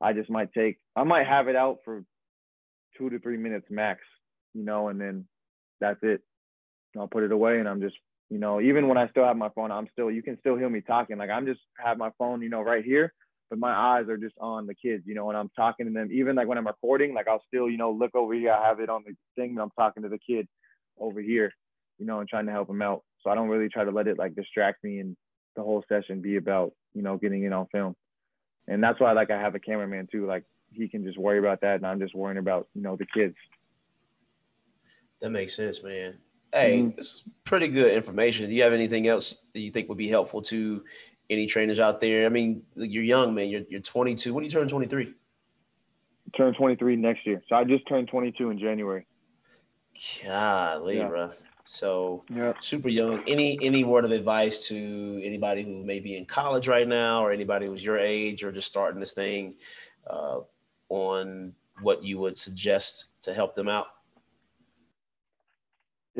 I 0.01 0.13
just 0.13 0.31
might 0.31 0.53
take, 0.53 0.79
I 0.97 1.05
might 1.05 1.27
have 1.27 1.49
it 1.49 1.57
out 1.57 1.81
for 1.85 2.05
two 2.97 3.11
to 3.11 3.19
three 3.19 3.37
minutes 3.37 3.67
max, 3.69 4.01
you 4.55 4.65
know, 4.65 4.89
and 4.89 5.01
then 5.01 5.27
that's 5.81 6.01
it. 6.03 6.23
I'll 6.99 7.09
put 7.09 7.23
it 7.23 7.33
away 7.33 7.59
and 7.59 7.69
I'm 7.69 7.81
just, 7.81 7.97
you 8.31 8.39
know, 8.39 8.61
even 8.61 8.89
when 8.89 8.99
I 8.99 9.09
still 9.09 9.25
have 9.25 9.37
my 9.37 9.49
phone, 9.51 9.71
I'm 9.71 9.89
still, 9.93 10.11
you 10.11 10.23
can 10.23 10.39
still 10.41 10.57
hear 10.57 10.69
me 10.69 10.81
talking. 10.81 11.19
Like 11.19 11.31
I'm 11.31 11.47
just 11.47 11.61
have 11.83 11.99
my 11.99 12.11
phone, 12.19 12.43
you 12.43 12.49
know, 12.49 12.63
right 12.63 12.85
here, 12.85 13.13
but 13.49 13.59
my 13.59 13.73
eyes 13.73 14.09
are 14.09 14.17
just 14.17 14.35
on 14.41 14.67
the 14.67 14.75
kids, 14.75 15.05
you 15.07 15.15
know, 15.15 15.29
and 15.29 15.39
I'm 15.39 15.51
talking 15.57 15.87
to 15.87 15.93
them. 15.93 16.09
Even 16.13 16.37
like 16.37 16.49
when 16.49 16.59
I'm 16.59 16.67
recording, 16.67 17.15
like 17.15 17.29
I'll 17.29 17.43
still, 17.49 17.69
you 17.69 17.77
know, 17.77 17.91
look 17.91 18.15
over 18.15 18.35
here. 18.35 18.53
I 18.53 18.69
have 18.69 18.81
it 18.81 18.89
on 18.89 19.05
the 19.07 19.15
thing, 19.37 19.55
but 19.55 19.63
I'm 19.63 19.71
talking 19.79 20.03
to 20.03 20.09
the 20.09 20.19
kid 20.19 20.47
over 20.99 21.21
here, 21.21 21.53
you 21.99 22.07
know, 22.07 22.21
and 22.21 22.29
trying 22.29 22.47
to 22.47 22.53
help 22.53 22.69
him 22.71 22.83
out. 22.83 23.03
So 23.23 23.31
I 23.31 23.35
don't 23.35 23.49
really 23.49 23.69
try 23.69 23.85
to 23.85 23.91
let 23.91 24.07
it 24.09 24.19
like 24.19 24.35
distract 24.35 24.83
me 24.85 25.01
and 25.01 25.17
the 25.57 25.63
whole 25.63 25.85
session 25.89 26.21
be 26.21 26.37
about 26.37 26.73
you 26.95 27.03
know 27.03 27.17
getting 27.17 27.45
it 27.45 27.53
on 27.53 27.67
film 27.73 27.95
and 28.69 28.83
that's 28.83 29.01
why 29.01 29.13
like 29.13 29.31
i 29.31 29.39
have 29.39 29.55
a 29.55 29.59
cameraman 29.59 30.09
too 30.11 30.27
like 30.27 30.45
he 30.73 30.89
can 30.89 31.05
just 31.05 31.19
worry 31.19 31.39
about 31.39 31.61
that 31.61 31.77
and 31.77 31.87
i'm 31.87 32.01
just 32.01 32.15
worrying 32.15 32.39
about 32.39 32.69
you 32.75 32.83
know 32.83 32.97
the 32.97 33.07
kids 33.07 33.35
that 35.21 35.31
makes 35.31 35.55
sense 35.55 35.83
man. 35.83 36.19
Hey 36.53 36.79
mm-hmm. 36.79 36.99
it's 36.99 37.25
pretty 37.45 37.69
good 37.69 37.93
information. 37.93 38.49
Do 38.49 38.55
you 38.55 38.63
have 38.63 38.73
anything 38.73 39.07
else 39.07 39.37
that 39.53 39.61
you 39.61 39.71
think 39.71 39.89
would 39.89 39.99
be 39.99 40.09
helpful 40.09 40.43
to 40.43 40.83
any 41.29 41.47
trainers 41.47 41.79
out 41.81 42.01
there? 42.01 42.27
I 42.27 42.29
mean 42.29 42.63
you're 42.77 43.05
young 43.05 43.35
man. 43.35 43.49
You're, 43.49 43.63
you're 43.69 43.81
22 43.81 44.35
when 44.35 44.43
do 44.43 44.47
you 44.49 44.53
turn 44.53 44.69
23 44.69 45.15
turn 46.37 46.55
23 46.55 46.97
next 46.97 47.27
year. 47.27 47.43
So 47.49 47.57
i 47.57 47.65
just 47.65 47.87
turned 47.89 48.09
22 48.09 48.51
in 48.51 48.59
january. 48.59 49.07
Golly 50.25 50.99
yeah. 50.99 51.09
bro 51.09 51.33
so 51.71 52.25
super 52.61 52.89
young. 52.89 53.23
Any 53.29 53.57
any 53.63 53.85
word 53.85 54.05
of 54.05 54.11
advice 54.11 54.67
to 54.69 55.21
anybody 55.23 55.63
who 55.63 55.85
may 55.85 56.01
be 56.01 56.17
in 56.17 56.27
college 56.27 56.67
right 56.67 56.87
now, 56.87 57.25
or 57.25 57.31
anybody 57.31 57.67
who's 57.67 57.85
your 57.85 57.99
age, 57.99 58.43
or 58.43 58.51
just 58.51 58.67
starting 58.67 58.99
this 58.99 59.13
thing, 59.13 59.55
uh, 60.09 60.41
on 60.89 61.53
what 61.81 62.03
you 62.03 62.19
would 62.19 62.37
suggest 62.37 63.23
to 63.23 63.33
help 63.33 63.55
them 63.55 63.69
out? 63.69 63.87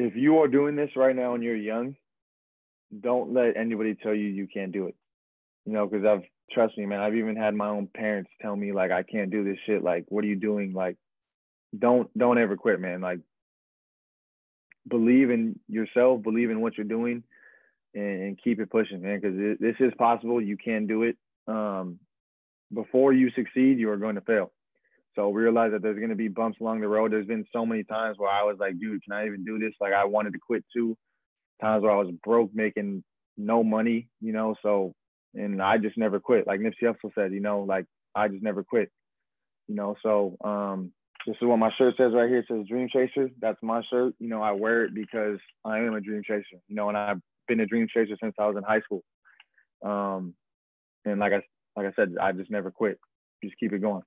If 0.07 0.17
you 0.17 0.39
are 0.39 0.49
doing 0.49 0.77
this 0.77 0.91
right 0.97 1.15
now 1.15 1.35
and 1.35 1.43
you're 1.43 1.57
young, 1.57 1.97
don't 3.01 3.35
let 3.35 3.57
anybody 3.57 3.95
tell 3.95 4.15
you 4.15 4.29
you 4.29 4.49
can't 4.53 4.73
do 4.73 4.87
it. 4.87 4.97
You 5.67 5.73
know, 5.73 5.87
because 5.87 6.07
I've 6.07 6.23
trust 6.53 6.77
me, 6.79 6.87
man. 6.87 7.01
I've 7.01 7.15
even 7.15 7.37
had 7.37 7.55
my 7.55 7.69
own 7.69 7.89
parents 7.95 8.31
tell 8.41 8.57
me 8.57 8.73
like 8.73 8.91
I 8.91 9.03
can't 9.03 9.31
do 9.31 9.45
this 9.45 9.59
shit. 9.67 9.83
Like, 9.83 10.07
what 10.09 10.25
are 10.25 10.29
you 10.29 10.37
doing? 10.37 10.73
Like, 10.73 10.97
don't 11.79 12.11
don't 12.19 12.39
ever 12.39 12.57
quit, 12.57 12.81
man. 12.81 13.01
Like 13.01 13.21
believe 14.89 15.31
in 15.31 15.59
yourself, 15.69 16.23
believe 16.23 16.51
in 16.51 16.61
what 16.61 16.77
you're 16.77 16.85
doing, 16.85 17.23
and, 17.95 18.23
and 18.23 18.41
keep 18.43 18.61
it 18.61 18.71
pushing, 18.71 19.03
man. 19.03 19.21
Because 19.21 19.37
this 19.61 19.77
is 19.81 19.93
possible. 19.99 20.41
You 20.41 20.57
can 20.57 20.87
do 20.87 21.03
it. 21.05 21.17
Um, 21.47 21.99
before 22.73 23.13
you 23.13 23.31
succeed, 23.35 23.79
you 23.79 23.91
are 23.91 23.97
going 23.97 24.15
to 24.15 24.21
fail. 24.21 24.53
So 25.17 25.31
realize 25.33 25.73
that 25.73 25.83
there's 25.83 25.99
going 25.99 26.11
to 26.11 26.17
be 26.17 26.29
bumps 26.29 26.59
along 26.61 26.81
the 26.81 26.89
road. 26.89 27.13
There's 27.13 27.27
been 27.27 27.45
so 27.53 27.67
many 27.67 27.83
times 27.85 28.17
where 28.19 28.31
I 28.31 28.45
was 28.45 28.57
like, 28.61 28.79
dude, 28.79 29.03
can 29.03 29.13
I 29.13 29.27
even 29.27 29.45
do 29.45 29.59
this? 29.59 29.75
Like 29.81 29.93
I 29.93 30.05
wanted 30.05 30.33
to 30.35 30.39
quit 30.39 30.65
too. 30.75 30.97
Times 31.61 31.83
where 31.83 31.93
I 31.93 31.97
was 31.97 32.15
broke, 32.25 32.51
making 32.55 33.03
no 33.37 33.63
money, 33.63 34.09
you 34.21 34.33
know. 34.33 34.55
So 34.63 34.95
and 35.35 35.61
I 35.63 35.79
just 35.79 35.97
never 35.99 36.21
quit. 36.21 36.47
Like 36.47 36.61
Nipsey 36.61 36.85
Hussle 36.85 37.15
said, 37.15 37.33
you 37.33 37.41
know, 37.41 37.61
like 37.61 37.87
I 38.15 38.29
just 38.29 38.43
never 38.43 38.63
quit. 38.65 38.91
You 39.69 39.77
know, 39.77 39.95
so 40.03 40.37
um, 40.43 40.93
this 41.27 41.37
is 41.41 41.47
what 41.47 41.59
my 41.59 41.71
shirt 41.79 41.95
says 41.97 42.13
right 42.15 42.29
here. 42.29 42.39
It 42.39 42.47
says 42.49 42.67
Dream 42.69 42.89
Chaser. 42.93 43.31
That's 43.41 43.59
my 43.63 43.83
shirt. 43.91 44.15
You 44.19 44.29
know, 44.29 44.43
I 44.43 44.53
wear 44.53 44.85
it 44.85 44.95
because 44.95 45.39
I 45.65 45.79
am 45.79 45.95
a 45.95 46.01
dream 46.01 46.23
chaser. 46.27 46.61
You 46.67 46.77
know, 46.77 46.89
and 46.89 46.99
I've 46.99 47.21
been 47.47 47.61
a 47.61 47.67
dream 47.67 47.87
chaser 47.93 48.17
since 48.21 48.35
I 48.39 48.47
was 48.47 48.57
in 48.57 48.65
high 48.65 48.81
school. 48.81 49.03
Um, 49.85 50.35
and 51.05 51.21
like 51.21 51.33
I 51.33 51.43
like 51.77 51.87
I 51.87 51.93
said, 51.95 52.15
I 52.21 52.33
just 52.33 52.51
never 52.51 52.71
quit. 52.71 52.99
Just 53.45 53.57
keep 53.59 53.73
it 53.73 53.81
going. 53.81 54.03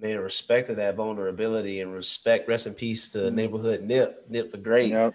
Man, 0.00 0.18
respect 0.18 0.68
to 0.68 0.74
that 0.76 0.96
vulnerability 0.96 1.80
and 1.80 1.92
respect. 1.92 2.48
Rest 2.48 2.66
in 2.66 2.74
peace 2.74 3.10
to 3.12 3.18
mm-hmm. 3.18 3.36
neighborhood 3.36 3.82
Nip. 3.82 4.24
Nip 4.28 4.52
the 4.52 4.58
great. 4.58 4.90
Yep. 4.90 5.14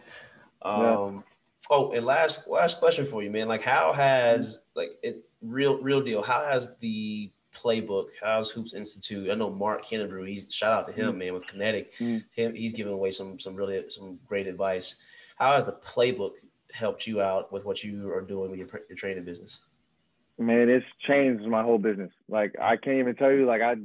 Um, 0.61 1.15
yep. 1.15 1.23
Oh, 1.69 1.91
and 1.93 2.05
last 2.05 2.47
last 2.47 2.79
question 2.79 3.05
for 3.05 3.23
you, 3.23 3.29
man. 3.29 3.47
Like, 3.47 3.61
how 3.61 3.93
has 3.93 4.59
like 4.75 4.89
it 5.01 5.23
real 5.41 5.81
real 5.81 6.01
deal? 6.01 6.21
How 6.21 6.43
has 6.43 6.71
the 6.81 7.31
playbook. 7.53 8.09
How's 8.21 8.51
Hoops 8.51 8.73
Institute? 8.73 9.29
I 9.29 9.35
know 9.35 9.49
Mark 9.49 9.85
Kennebrew. 9.85 10.27
He's 10.27 10.51
shout 10.51 10.73
out 10.73 10.87
to 10.87 10.93
him, 10.93 11.13
mm 11.13 11.17
man, 11.19 11.33
with 11.33 11.47
Kinetic. 11.47 11.95
mm 11.97 12.23
Him, 12.35 12.55
he's 12.55 12.73
giving 12.73 12.93
away 12.93 13.11
some 13.11 13.39
some 13.39 13.55
really 13.55 13.83
some 13.89 14.19
great 14.25 14.47
advice. 14.47 14.95
How 15.37 15.53
has 15.53 15.65
the 15.65 15.73
playbook 15.73 16.33
helped 16.73 17.07
you 17.07 17.21
out 17.21 17.51
with 17.51 17.65
what 17.65 17.83
you 17.83 18.11
are 18.11 18.21
doing 18.21 18.49
with 18.49 18.59
your, 18.59 18.69
your 18.89 18.97
training 18.97 19.23
business? 19.23 19.59
Man, 20.37 20.69
it's 20.69 20.85
changed 21.07 21.45
my 21.45 21.63
whole 21.63 21.77
business. 21.77 22.11
Like 22.27 22.55
I 22.59 22.77
can't 22.77 22.97
even 22.97 23.15
tell 23.15 23.31
you. 23.31 23.45
Like 23.45 23.61
I 23.61 23.75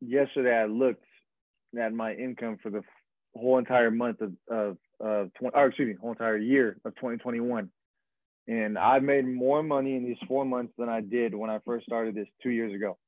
yesterday 0.00 0.54
I 0.54 0.66
looked 0.66 1.04
at 1.80 1.92
my 1.92 2.14
income 2.14 2.58
for 2.62 2.70
the 2.70 2.82
whole 3.36 3.58
entire 3.58 3.90
month 3.90 4.20
of 4.20 4.32
of, 4.50 4.76
of 5.00 5.34
20, 5.34 5.54
or 5.54 5.66
excuse 5.66 5.88
me, 5.88 5.94
whole 6.00 6.12
entire 6.12 6.36
year 6.36 6.76
of 6.84 6.94
2021 6.96 7.70
and 8.50 8.76
I've 8.76 9.04
made 9.04 9.26
more 9.26 9.62
money 9.62 9.94
in 9.96 10.04
these 10.04 10.16
four 10.26 10.44
months 10.44 10.72
than 10.76 10.88
I 10.88 11.00
did 11.00 11.34
when 11.34 11.50
I 11.50 11.60
first 11.64 11.86
started 11.86 12.16
this 12.16 12.26
two 12.42 12.50
years 12.50 12.74
ago. 12.74 12.98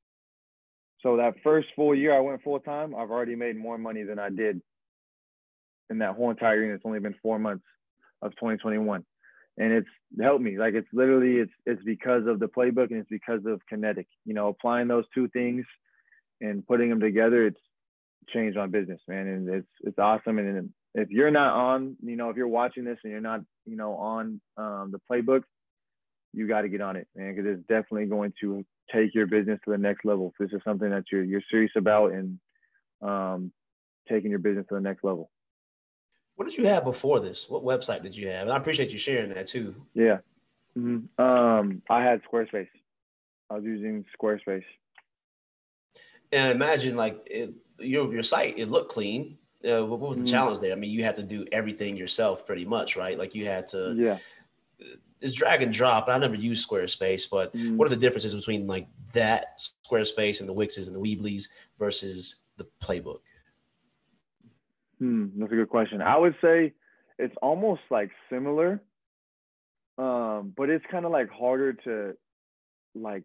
So 1.01 1.17
that 1.17 1.33
first 1.43 1.67
full 1.75 1.93
year 1.93 2.15
I 2.15 2.21
went 2.21 2.41
full 2.43 2.59
time, 2.61 2.95
I've 2.95 3.11
already 3.11 3.35
made 3.35 3.57
more 3.57 3.77
money 3.77 4.03
than 4.03 4.19
I 4.19 4.29
did 4.29 4.61
in 5.89 5.97
that 5.97 6.15
whole 6.15 6.29
entire 6.29 6.63
year. 6.63 6.73
It's 6.73 6.85
only 6.85 7.01
been 7.01 7.15
four 7.21 7.39
months 7.39 7.65
of 8.21 8.31
2021. 8.35 9.03
And 9.57 9.73
it's 9.73 9.87
helped 10.19 10.41
me. 10.41 10.57
Like 10.57 10.75
it's 10.75 10.87
literally 10.93 11.35
it's 11.35 11.51
it's 11.65 11.83
because 11.83 12.25
of 12.25 12.39
the 12.39 12.47
playbook 12.47 12.89
and 12.91 12.99
it's 12.99 13.09
because 13.09 13.41
of 13.45 13.59
kinetic. 13.67 14.07
You 14.25 14.33
know, 14.33 14.47
applying 14.47 14.87
those 14.87 15.03
two 15.13 15.27
things 15.27 15.65
and 16.41 16.65
putting 16.65 16.89
them 16.89 16.99
together, 16.99 17.47
it's 17.47 17.59
changed 18.33 18.57
my 18.57 18.67
business, 18.67 19.01
man. 19.07 19.27
And 19.27 19.49
it's 19.49 19.67
it's 19.81 19.99
awesome. 19.99 20.39
And 20.39 20.69
if 20.95 21.09
you're 21.09 21.31
not 21.31 21.53
on, 21.53 21.97
you 22.03 22.15
know, 22.15 22.29
if 22.29 22.37
you're 22.37 22.47
watching 22.47 22.85
this 22.85 22.97
and 23.03 23.11
you're 23.11 23.21
not, 23.21 23.41
you 23.65 23.75
know, 23.75 23.95
on 23.95 24.41
um, 24.57 24.91
the 24.91 24.99
playbook, 25.09 25.43
you 26.33 26.47
got 26.47 26.61
to 26.61 26.69
get 26.69 26.81
on 26.81 26.95
it, 26.95 27.07
man, 27.15 27.35
because 27.35 27.51
it's 27.51 27.67
definitely 27.67 28.05
going 28.05 28.33
to 28.41 28.65
take 28.93 29.13
your 29.13 29.27
business 29.27 29.59
to 29.65 29.71
the 29.71 29.77
next 29.77 30.05
level. 30.05 30.33
If 30.33 30.49
this 30.49 30.55
is 30.55 30.63
something 30.63 30.89
that 30.89 31.05
you're 31.11 31.23
you're 31.23 31.43
serious 31.49 31.71
about 31.75 32.11
and 32.11 32.39
um, 33.01 33.51
taking 34.09 34.29
your 34.29 34.39
business 34.39 34.65
to 34.69 34.75
the 34.75 34.81
next 34.81 35.03
level. 35.03 35.29
What 36.35 36.45
did 36.45 36.57
you 36.57 36.65
have 36.67 36.83
before 36.83 37.19
this? 37.19 37.47
What 37.47 37.63
website 37.63 38.01
did 38.01 38.15
you 38.15 38.27
have? 38.29 38.43
And 38.43 38.51
I 38.51 38.57
appreciate 38.57 38.91
you 38.91 38.97
sharing 38.97 39.33
that 39.33 39.47
too. 39.47 39.75
Yeah, 39.93 40.17
mm-hmm. 40.77 41.23
um, 41.23 41.81
I 41.89 42.03
had 42.03 42.21
Squarespace. 42.23 42.69
I 43.49 43.55
was 43.55 43.63
using 43.63 44.05
Squarespace. 44.19 44.63
And 46.33 46.51
imagine 46.51 46.95
like 46.97 47.25
it, 47.27 47.53
your 47.79 48.11
your 48.11 48.23
site, 48.23 48.57
it 48.57 48.69
looked 48.69 48.91
clean 48.91 49.37
uh, 49.63 49.85
what 49.85 49.99
was 49.99 50.17
the 50.17 50.23
mm. 50.23 50.29
challenge 50.29 50.59
there? 50.59 50.71
I 50.71 50.75
mean, 50.75 50.91
you 50.91 51.03
had 51.03 51.15
to 51.15 51.23
do 51.23 51.45
everything 51.51 51.95
yourself, 51.95 52.45
pretty 52.45 52.65
much, 52.65 52.95
right? 52.95 53.17
Like 53.17 53.33
you 53.33 53.45
had 53.45 53.67
to. 53.67 53.93
Yeah. 53.97 54.17
It's 55.21 55.33
drag 55.33 55.61
and 55.61 55.71
drop. 55.71 56.09
I 56.09 56.17
never 56.17 56.35
used 56.35 56.69
Squarespace, 56.69 57.29
but 57.29 57.53
mm. 57.53 57.77
what 57.77 57.85
are 57.85 57.89
the 57.89 57.95
differences 57.95 58.33
between 58.33 58.67
like 58.67 58.87
that 59.13 59.61
Squarespace 59.89 60.41
and 60.41 60.49
the 60.49 60.53
Wixes 60.53 60.87
and 60.87 60.95
the 60.95 60.99
Weebly's 60.99 61.47
versus 61.79 62.37
the 62.57 62.67
playbook? 62.81 63.21
Hmm, 64.99 65.27
that's 65.37 65.51
a 65.51 65.55
good 65.55 65.69
question. 65.69 66.01
I 66.01 66.17
would 66.17 66.35
say 66.41 66.73
it's 67.17 67.35
almost 67.41 67.81
like 67.89 68.11
similar, 68.29 68.81
um, 69.97 70.53
but 70.57 70.69
it's 70.69 70.85
kind 70.91 71.05
of 71.05 71.11
like 71.13 71.29
harder 71.29 71.71
to 71.71 72.17
like 72.95 73.23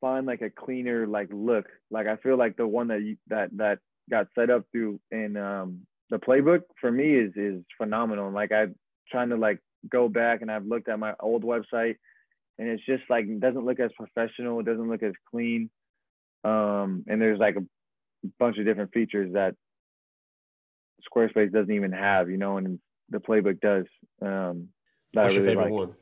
find 0.00 0.26
like 0.26 0.42
a 0.42 0.50
cleaner 0.50 1.06
like 1.06 1.28
look. 1.32 1.66
Like 1.90 2.06
I 2.06 2.16
feel 2.16 2.36
like 2.36 2.56
the 2.56 2.66
one 2.66 2.88
that 2.88 3.02
you 3.02 3.16
that 3.28 3.50
that 3.56 3.78
got 4.10 4.28
set 4.34 4.50
up 4.50 4.64
through 4.72 5.00
in 5.10 5.36
um, 5.36 5.80
the 6.10 6.18
playbook 6.18 6.62
for 6.80 6.90
me 6.90 7.14
is 7.14 7.32
is 7.36 7.62
phenomenal. 7.78 8.30
Like 8.30 8.52
I'm 8.52 8.74
trying 9.10 9.30
to 9.30 9.36
like 9.36 9.58
go 9.90 10.08
back 10.08 10.42
and 10.42 10.50
I've 10.50 10.66
looked 10.66 10.88
at 10.88 10.98
my 10.98 11.14
old 11.20 11.44
website 11.44 11.96
and 12.58 12.68
it's 12.68 12.84
just 12.86 13.02
like 13.08 13.26
doesn't 13.40 13.64
look 13.64 13.80
as 13.80 13.90
professional. 13.96 14.60
It 14.60 14.66
doesn't 14.66 14.88
look 14.88 15.02
as 15.02 15.14
clean. 15.30 15.70
Um, 16.44 17.04
and 17.08 17.20
there's 17.20 17.38
like 17.38 17.56
a 17.56 17.64
bunch 18.38 18.58
of 18.58 18.64
different 18.64 18.92
features 18.92 19.32
that 19.34 19.54
Squarespace 21.10 21.52
doesn't 21.52 21.72
even 21.72 21.92
have, 21.92 22.30
you 22.30 22.36
know, 22.36 22.56
and 22.56 22.78
the 23.10 23.18
playbook 23.18 23.60
does. 23.60 23.84
Um, 24.22 24.68
that 25.14 25.22
What's 25.22 25.34
I 25.34 25.38
really 25.38 25.52
your 25.52 25.62
favorite 25.62 25.64
like. 25.64 25.72
one? 25.72 25.94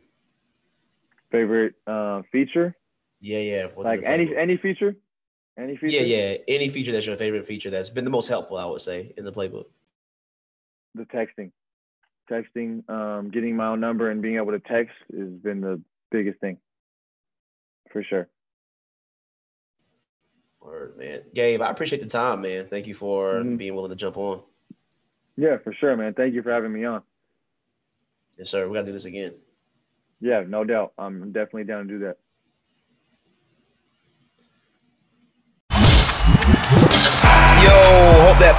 Favorite 1.30 1.74
uh, 1.86 2.22
feature? 2.30 2.76
Yeah, 3.24 3.38
yeah. 3.38 3.66
Like 3.74 4.02
any 4.04 4.36
any 4.36 4.58
feature? 4.58 4.96
Any 5.58 5.78
feature? 5.78 5.96
Yeah, 5.96 6.02
yeah. 6.02 6.36
Any 6.46 6.68
feature 6.68 6.92
that's 6.92 7.06
your 7.06 7.16
favorite 7.16 7.46
feature 7.46 7.70
that's 7.70 7.88
been 7.88 8.04
the 8.04 8.10
most 8.10 8.28
helpful, 8.28 8.58
I 8.58 8.66
would 8.66 8.82
say, 8.82 9.14
in 9.16 9.24
the 9.24 9.32
playbook. 9.32 9.64
The 10.94 11.04
texting. 11.04 11.50
Texting, 12.30 12.88
um, 12.90 13.30
getting 13.30 13.56
my 13.56 13.68
own 13.68 13.80
number 13.80 14.10
and 14.10 14.20
being 14.20 14.36
able 14.36 14.52
to 14.52 14.58
text 14.58 14.94
has 15.10 15.30
been 15.42 15.62
the 15.62 15.80
biggest 16.10 16.38
thing. 16.40 16.58
For 17.92 18.04
sure. 18.04 18.28
Word, 20.60 20.98
man. 20.98 21.22
Gabe, 21.34 21.62
I 21.62 21.70
appreciate 21.70 22.02
the 22.02 22.08
time, 22.08 22.42
man. 22.42 22.66
Thank 22.66 22.88
you 22.88 22.94
for 22.94 23.36
mm-hmm. 23.36 23.56
being 23.56 23.74
willing 23.74 23.90
to 23.90 23.96
jump 23.96 24.18
on. 24.18 24.42
Yeah, 25.38 25.56
for 25.64 25.72
sure, 25.72 25.96
man. 25.96 26.12
Thank 26.12 26.34
you 26.34 26.42
for 26.42 26.52
having 26.52 26.72
me 26.74 26.84
on. 26.84 27.00
Yes, 28.36 28.50
sir. 28.50 28.68
We 28.68 28.74
gotta 28.74 28.86
do 28.86 28.92
this 28.92 29.06
again. 29.06 29.32
Yeah, 30.20 30.44
no 30.46 30.64
doubt. 30.64 30.92
I'm 30.98 31.32
definitely 31.32 31.64
down 31.64 31.86
to 31.86 31.92
do 31.94 31.98
that. 32.00 32.16
Yo, 32.16 32.16
hope 32.16 32.18
that 32.18 32.23